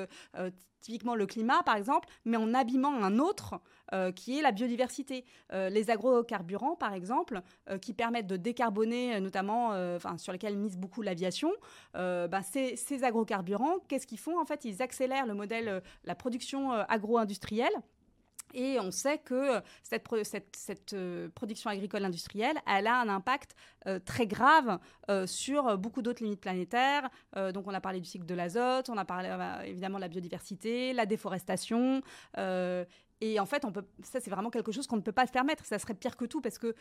typiquement 0.81 1.15
le 1.15 1.27
climat 1.27 1.63
par 1.65 1.77
exemple, 1.77 2.09
mais 2.25 2.37
en 2.37 2.55
abîmant 2.55 2.95
un 3.03 3.19
autre 3.19 3.61
euh, 3.93 4.13
qui 4.13 4.39
est 4.39 4.43
la 4.43 4.53
biodiversité. 4.53 5.25
Euh, 5.53 5.69
les 5.69 5.91
agrocarburants 5.91 6.77
par 6.77 6.93
exemple, 6.93 7.43
euh, 7.69 7.79
qui 7.79 7.95
permettent 7.95 8.27
de 8.27 8.37
décarboner 8.37 9.21
notamment, 9.21 9.49
sur 10.17 10.33
lesquels 10.33 10.57
mise 10.57 10.77
beaucoup 10.77 11.03
l'aviation, 11.03 11.53
ben, 11.95 12.43
ces, 12.43 12.77
ces, 12.77 13.05
agrocarburants, 13.05 13.79
qu'est-ce 13.89 14.07
qu'ils 14.07 14.19
font? 14.19 14.39
En 14.41 14.45
fait, 14.45 14.65
ils 14.65 14.83
accélèrent 14.83 15.27
le 15.27 15.35
modèle, 15.35 15.83
la 16.05 16.15
production 16.15 16.73
agro-industrielle 16.73 17.75
et 18.55 18.79
on 18.81 18.91
sait 18.91 19.19
que 19.19 19.61
cette, 19.83 20.07
cette, 20.55 20.93
euh, 20.93 21.29
production 21.35 21.71
agricole 21.71 22.05
industrielle, 22.05 22.57
elle 22.67 22.87
a 22.87 23.01
un 23.01 23.09
impact 23.09 23.55
euh, 23.87 23.99
très 23.99 24.27
grave 24.27 24.79
euh, 25.11 25.27
sur 25.27 25.79
beaucoup 25.79 26.03
d'autres 26.03 26.23
limites 26.23 26.41
planétaires. 26.41 27.09
donc 27.53 27.67
on 27.67 27.75
a 27.75 27.81
parlé 27.81 28.01
du 28.01 28.07
cycle 28.07 28.27
de 28.27 28.35
l'azote, 28.35 28.89
on 28.89 28.97
a 28.97 29.05
parlé 29.05 29.29
évidemment 29.67 29.97
de 29.97 30.03
la 30.03 30.09
biodiversité, 30.09 30.93
la 30.93 31.07
déforestation. 31.07 32.03
et 33.21 33.41
en 33.41 33.47
fait, 33.47 33.63
ça 34.03 34.21
c'est 34.21 34.31
vraiment 34.31 34.51
quelque 34.51 34.73
chose 34.73 34.87
qu'on 34.87 34.97
ne 34.97 35.03
peut 35.03 35.13
pas 35.13 35.27
se 35.27 35.33
permettre. 35.33 35.65
Ça 35.65 35.79
serait 35.79 35.95
pire 35.95 36.17
que 36.17 36.25
tout 36.25 36.41
parce 36.41 36.59
que 36.59 36.75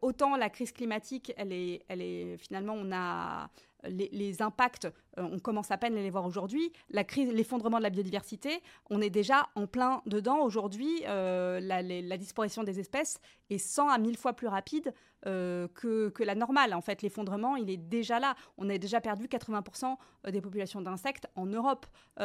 autant 0.00 0.36
la 0.36 0.50
crise 0.50 0.72
climatique, 0.72 1.32
elle 1.36 1.52
est, 1.52 1.84
elle 1.88 2.02
est 2.02 2.36
finalement, 2.38 2.74
on 2.74 2.92
a 2.92 3.50
les, 3.84 4.42
impacts, 4.42 4.86
euh, 5.18 5.22
on 5.30 5.38
commence 5.38 5.70
à 5.70 5.78
peine 5.78 5.96
à 5.96 6.02
les 6.02 6.10
voir 6.10 6.26
aujourd'hui. 6.26 6.72
La 6.90 7.04
crise, 7.04 7.32
l'effondrement 7.32 7.78
de 7.78 7.82
la 7.82 7.90
biodiversité, 7.90 8.62
on 8.90 9.00
est 9.00 9.10
déjà 9.10 9.48
en 9.54 9.66
plein 9.66 10.02
dedans. 10.06 10.40
Aujourd'hui, 10.42 11.02
euh, 11.06 11.60
la, 11.60 12.16
disparition 12.16 12.62
des 12.62 12.80
espèces 12.80 13.20
est 13.50 13.58
100 13.58 13.88
à 13.88 13.98
1000 13.98 14.16
fois 14.16 14.32
plus 14.32 14.46
rapide 14.46 14.94
euh, 15.26 15.68
que, 15.74 16.12
la 16.22 16.34
normale. 16.34 16.74
En 16.74 16.80
fait, 16.80 17.02
l'effondrement, 17.02 17.56
il 17.56 17.70
est 17.70 17.76
déjà 17.76 18.18
là. 18.20 18.34
On 18.58 18.68
a 18.70 18.78
déjà 18.78 19.00
perdu 19.00 19.26
80% 19.26 19.96
des 20.30 20.40
populations 20.40 20.80
d'insectes 20.80 21.26
en 21.34 21.46
Europe. 21.46 21.86
et 22.18 22.24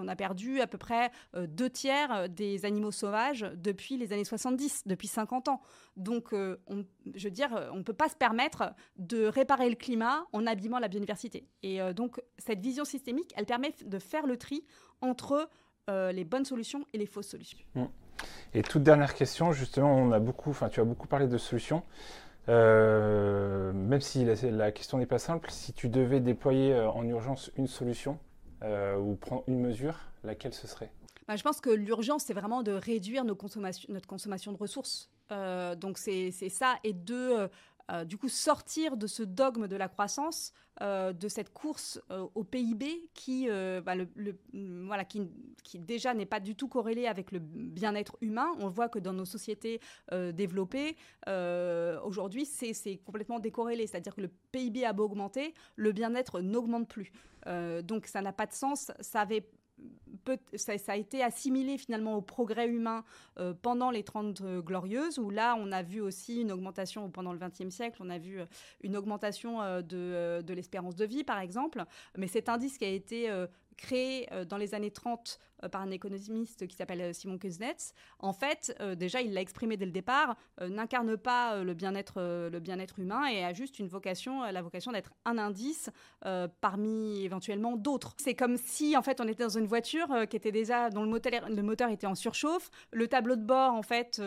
on 0.00 0.08
a 0.08 0.16
perdu 0.16 0.60
à 0.60 0.66
peu 0.66 0.78
près 0.78 1.10
deux 1.34 1.70
tiers 1.70 2.28
des 2.28 2.64
animaux 2.64 2.90
sauvages 2.90 3.46
depuis 3.56 3.96
les 3.96 4.12
années 4.12 4.24
70, 4.24 4.82
depuis 4.86 5.08
50 5.08 5.48
ans. 5.48 5.62
Donc, 5.98 6.32
on, 6.32 6.84
je 7.14 7.24
veux 7.24 7.32
dire, 7.32 7.50
on 7.72 7.78
ne 7.78 7.82
peut 7.82 7.92
pas 7.92 8.08
se 8.08 8.14
permettre 8.14 8.72
de 8.96 9.26
réparer 9.26 9.68
le 9.68 9.74
climat 9.74 10.24
en 10.32 10.46
abîmant 10.46 10.78
la 10.78 10.88
biodiversité. 10.88 11.44
Et 11.62 11.82
euh, 11.82 11.92
donc, 11.92 12.20
cette 12.38 12.60
vision 12.60 12.84
systémique, 12.84 13.32
elle 13.36 13.46
permet 13.46 13.74
de 13.84 13.98
faire 13.98 14.26
le 14.26 14.36
tri 14.36 14.64
entre 15.00 15.48
euh, 15.90 16.12
les 16.12 16.24
bonnes 16.24 16.44
solutions 16.44 16.86
et 16.92 16.98
les 16.98 17.06
fausses 17.06 17.28
solutions. 17.28 17.58
Mm. 17.74 17.84
Et 18.54 18.62
toute 18.62 18.82
dernière 18.82 19.14
question, 19.14 19.52
justement, 19.52 19.94
on 19.94 20.12
a 20.12 20.20
beaucoup, 20.20 20.50
enfin, 20.50 20.68
tu 20.68 20.80
as 20.80 20.84
beaucoup 20.84 21.08
parlé 21.08 21.26
de 21.26 21.38
solutions. 21.38 21.82
Euh, 22.48 23.72
même 23.72 24.00
si 24.00 24.24
la, 24.24 24.72
question 24.72 24.98
n'est 24.98 25.06
pas 25.06 25.18
simple, 25.18 25.50
si 25.50 25.72
tu 25.72 25.88
devais 25.88 26.20
déployer 26.20 26.74
en 26.74 27.04
urgence 27.04 27.50
une 27.56 27.66
solution 27.66 28.18
ou 28.64 29.14
prendre 29.14 29.44
une 29.46 29.60
mesure, 29.60 29.96
laquelle 30.24 30.52
ce 30.52 30.66
serait? 30.66 30.90
Bah, 31.28 31.36
Je 31.36 31.42
pense 31.42 31.60
que 31.60 31.70
l'urgence, 31.70 32.24
c'est 32.24 32.34
vraiment 32.34 32.62
de 32.62 32.72
réduire 32.72 33.24
nos 33.24 33.36
consommations, 33.36 33.92
notre 33.92 34.08
consommation 34.08 34.50
de 34.50 34.56
ressources. 34.56 35.10
Donc 35.30 35.98
c'est 35.98 36.30
ça, 36.48 36.76
et 36.84 36.92
de 36.92 37.48
euh, 37.90 38.04
du 38.04 38.18
coup 38.18 38.28
sortir 38.28 38.98
de 38.98 39.06
ce 39.06 39.22
dogme 39.22 39.66
de 39.66 39.74
la 39.74 39.88
croissance, 39.88 40.52
euh, 40.82 41.14
de 41.14 41.26
cette 41.26 41.54
course 41.54 41.98
euh, 42.10 42.26
au 42.34 42.44
PIB 42.44 43.08
qui, 43.14 43.48
bah, 43.48 43.94
voilà, 44.52 45.04
qui, 45.06 45.22
qui 45.64 45.78
déjà 45.78 46.12
n'est 46.12 46.26
pas 46.26 46.40
du 46.40 46.54
tout 46.54 46.68
corrélée 46.68 47.06
avec 47.06 47.32
le 47.32 47.38
bien-être 47.38 48.18
humain. 48.20 48.48
On 48.58 48.68
voit 48.68 48.90
que 48.90 48.98
dans 48.98 49.14
nos 49.14 49.24
sociétés 49.24 49.80
développées, 50.12 50.96
aujourd'hui, 52.04 52.44
c'est 52.44 52.98
complètement 52.98 53.38
décorrélé. 53.38 53.86
C'est-à-dire 53.86 54.14
que 54.14 54.20
le 54.20 54.30
PIB 54.52 54.84
a 54.84 54.92
beau 54.92 55.04
augmenter, 55.04 55.54
le 55.76 55.92
bien-être 55.92 56.40
n'augmente 56.40 56.88
plus. 56.88 57.12
donc 57.84 58.06
ça 58.06 58.20
n'a 58.20 58.32
pas 58.32 58.46
de 58.46 58.52
sens. 58.52 58.92
Ça 59.00 59.20
avait 59.22 59.48
ça, 60.56 60.92
a 60.92 60.96
été 60.96 61.22
assimilé 61.22 61.78
finalement 61.78 62.16
au 62.16 62.20
progrès 62.20 62.68
humain 62.68 63.04
euh, 63.38 63.54
pendant 63.60 63.90
les 63.90 64.02
30 64.02 64.40
euh, 64.40 64.60
glorieuses, 64.60 65.18
où 65.18 65.30
là, 65.30 65.56
on 65.58 65.72
a 65.72 65.82
vu 65.82 66.00
aussi 66.00 66.40
une 66.40 66.52
augmentation, 66.52 67.10
pendant 67.10 67.32
le 67.32 67.38
XXe 67.38 67.70
siècle, 67.70 67.98
on 68.00 68.10
a 68.10 68.18
vu 68.18 68.40
euh, 68.40 68.46
une 68.82 68.96
augmentation 68.96 69.60
de, 69.82 70.42
de 70.42 70.54
l'espérance 70.54 70.96
de 70.96 71.04
vie, 71.04 71.24
par 71.24 71.40
exemple. 71.40 71.84
Mais 72.16 72.26
cet 72.26 72.48
indice 72.48 72.78
qui 72.78 72.84
a 72.84 72.88
été 72.88 73.30
créé 73.78 74.28
euh, 74.32 74.44
dans 74.44 74.58
les 74.58 74.74
années 74.74 74.90
30 74.90 75.38
euh, 75.64 75.68
par 75.70 75.80
un 75.80 75.90
économiste 75.90 76.66
qui 76.66 76.76
s'appelle 76.76 77.00
euh, 77.00 77.12
Simon 77.14 77.38
Kuznets, 77.38 77.94
en 78.18 78.34
fait, 78.34 78.76
déjà, 78.96 79.22
il 79.22 79.32
l'a 79.32 79.40
exprimé 79.40 79.76
dès 79.76 79.86
le 79.86 79.92
départ, 79.92 80.36
n'incarne 80.60 81.16
pas 81.16 81.62
le 81.62 81.72
bien-être 81.72 82.50
bien-être 82.58 82.98
humain 82.98 83.26
et 83.26 83.44
a 83.44 83.52
juste 83.52 83.78
une 83.78 83.86
vocation, 83.86 84.42
la 84.42 84.60
vocation 84.60 84.90
d'être 84.90 85.12
un 85.24 85.38
indice 85.38 85.90
parmi 86.60 87.24
éventuellement 87.24 87.76
d'autres. 87.76 88.14
C'est 88.18 88.34
comme 88.34 88.56
si, 88.56 88.96
en 88.96 89.02
fait, 89.02 89.20
on 89.20 89.28
était 89.28 89.44
dans 89.44 89.56
une 89.56 89.66
voiture 89.66 90.08
qui 90.28 90.36
était 90.36 90.50
déjà, 90.50 90.90
dont 90.90 91.04
le 91.04 91.08
moteur, 91.08 91.48
le 91.48 91.62
moteur 91.62 91.90
était 91.90 92.08
en 92.08 92.16
surchauffe, 92.16 92.70
le 92.92 93.06
tableau 93.06 93.36
de 93.36 93.44
bord, 93.44 93.74
en 93.74 93.82
fait, 93.82 94.20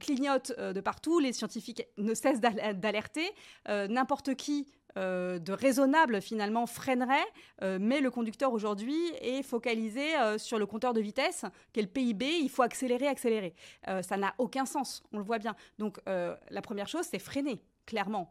clignote 0.00 0.58
de 0.58 0.80
partout, 0.80 1.20
les 1.20 1.32
scientifiques 1.32 1.86
ne 1.96 2.14
cessent 2.14 2.40
d'alerter, 2.40 3.30
n'importe 3.68 4.34
qui 4.34 4.66
euh, 4.96 5.40
de 5.40 5.52
raisonnable 5.52 6.20
finalement 6.20 6.66
freinerait, 6.66 7.26
euh, 7.62 7.78
mais 7.80 8.00
le 8.00 8.12
conducteur 8.12 8.52
aujourd'hui 8.52 8.96
est 9.20 9.42
focalisé 9.42 10.16
euh, 10.16 10.38
sur 10.38 10.56
le 10.56 10.66
compteur 10.66 10.92
de 10.92 11.00
vitesse, 11.00 11.44
le 11.74 11.86
PIB, 11.86 12.38
il 12.40 12.48
faut 12.48 12.62
accélérer, 12.62 13.08
accélérer. 13.08 13.54
ça 14.02 14.16
n'a 14.16 14.34
aucun 14.38 14.64
sens, 14.66 15.02
on 15.12 15.18
le 15.18 15.24
voit 15.24 15.38
bien. 15.38 15.56
Donc 15.78 15.98
la 16.06 16.62
première 16.62 16.88
chose, 16.88 17.06
c'est 17.10 17.18
freiner 17.18 17.60
clairement, 17.86 18.30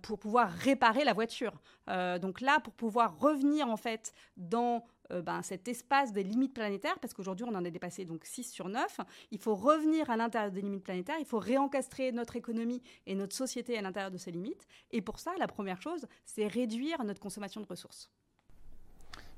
pour 0.00 0.18
pouvoir 0.18 0.50
réparer 0.50 1.04
la 1.04 1.12
voiture. 1.12 1.52
donc 2.20 2.40
là, 2.40 2.60
pour 2.60 2.72
pouvoir 2.72 3.18
revenir 3.18 3.68
en 3.68 3.76
fait 3.76 4.12
dans 4.36 4.86
euh, 5.10 5.22
ben, 5.22 5.42
cet 5.42 5.68
espace 5.68 6.12
des 6.12 6.22
limites 6.22 6.54
planétaires, 6.54 6.98
parce 7.00 7.14
qu'aujourd'hui 7.14 7.44
on 7.48 7.54
en 7.54 7.64
a 7.64 7.70
dépassé 7.70 8.04
donc 8.04 8.24
6 8.24 8.44
sur 8.44 8.68
9, 8.68 9.00
il 9.30 9.38
faut 9.38 9.54
revenir 9.54 10.10
à 10.10 10.16
l'intérieur 10.16 10.50
des 10.50 10.62
limites 10.62 10.84
planétaires, 10.84 11.16
il 11.18 11.26
faut 11.26 11.38
réencastrer 11.38 12.12
notre 12.12 12.36
économie 12.36 12.82
et 13.06 13.14
notre 13.14 13.34
société 13.34 13.76
à 13.76 13.82
l'intérieur 13.82 14.10
de 14.10 14.18
ces 14.18 14.30
limites. 14.30 14.66
Et 14.90 15.02
pour 15.02 15.18
ça, 15.18 15.32
la 15.38 15.46
première 15.46 15.80
chose, 15.82 16.06
c'est 16.24 16.46
réduire 16.46 17.02
notre 17.04 17.20
consommation 17.20 17.60
de 17.60 17.66
ressources. 17.66 18.10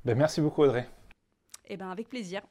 Ben, 0.04 0.16
merci 0.16 0.40
beaucoup 0.40 0.62
Audrey. 0.62 0.88
Eh 1.68 1.76
ben, 1.76 1.90
avec 1.90 2.08
plaisir. 2.08 2.42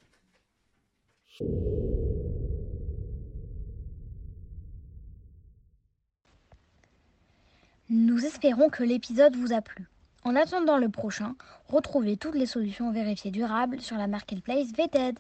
Nous 7.89 8.25
espérons 8.25 8.69
que 8.69 8.84
l'épisode 8.84 9.36
vous 9.36 9.54
a 9.54 9.62
plu. 9.62 9.86
En 10.25 10.35
attendant 10.35 10.79
le 10.79 10.89
prochain, 10.89 11.35
retrouvez 11.67 12.17
toutes 12.17 12.33
les 12.33 12.47
solutions 12.47 12.91
vérifiées 12.91 13.29
durables 13.29 13.79
sur 13.79 13.95
la 13.95 14.07
marketplace 14.07 14.71
VTED. 14.75 15.19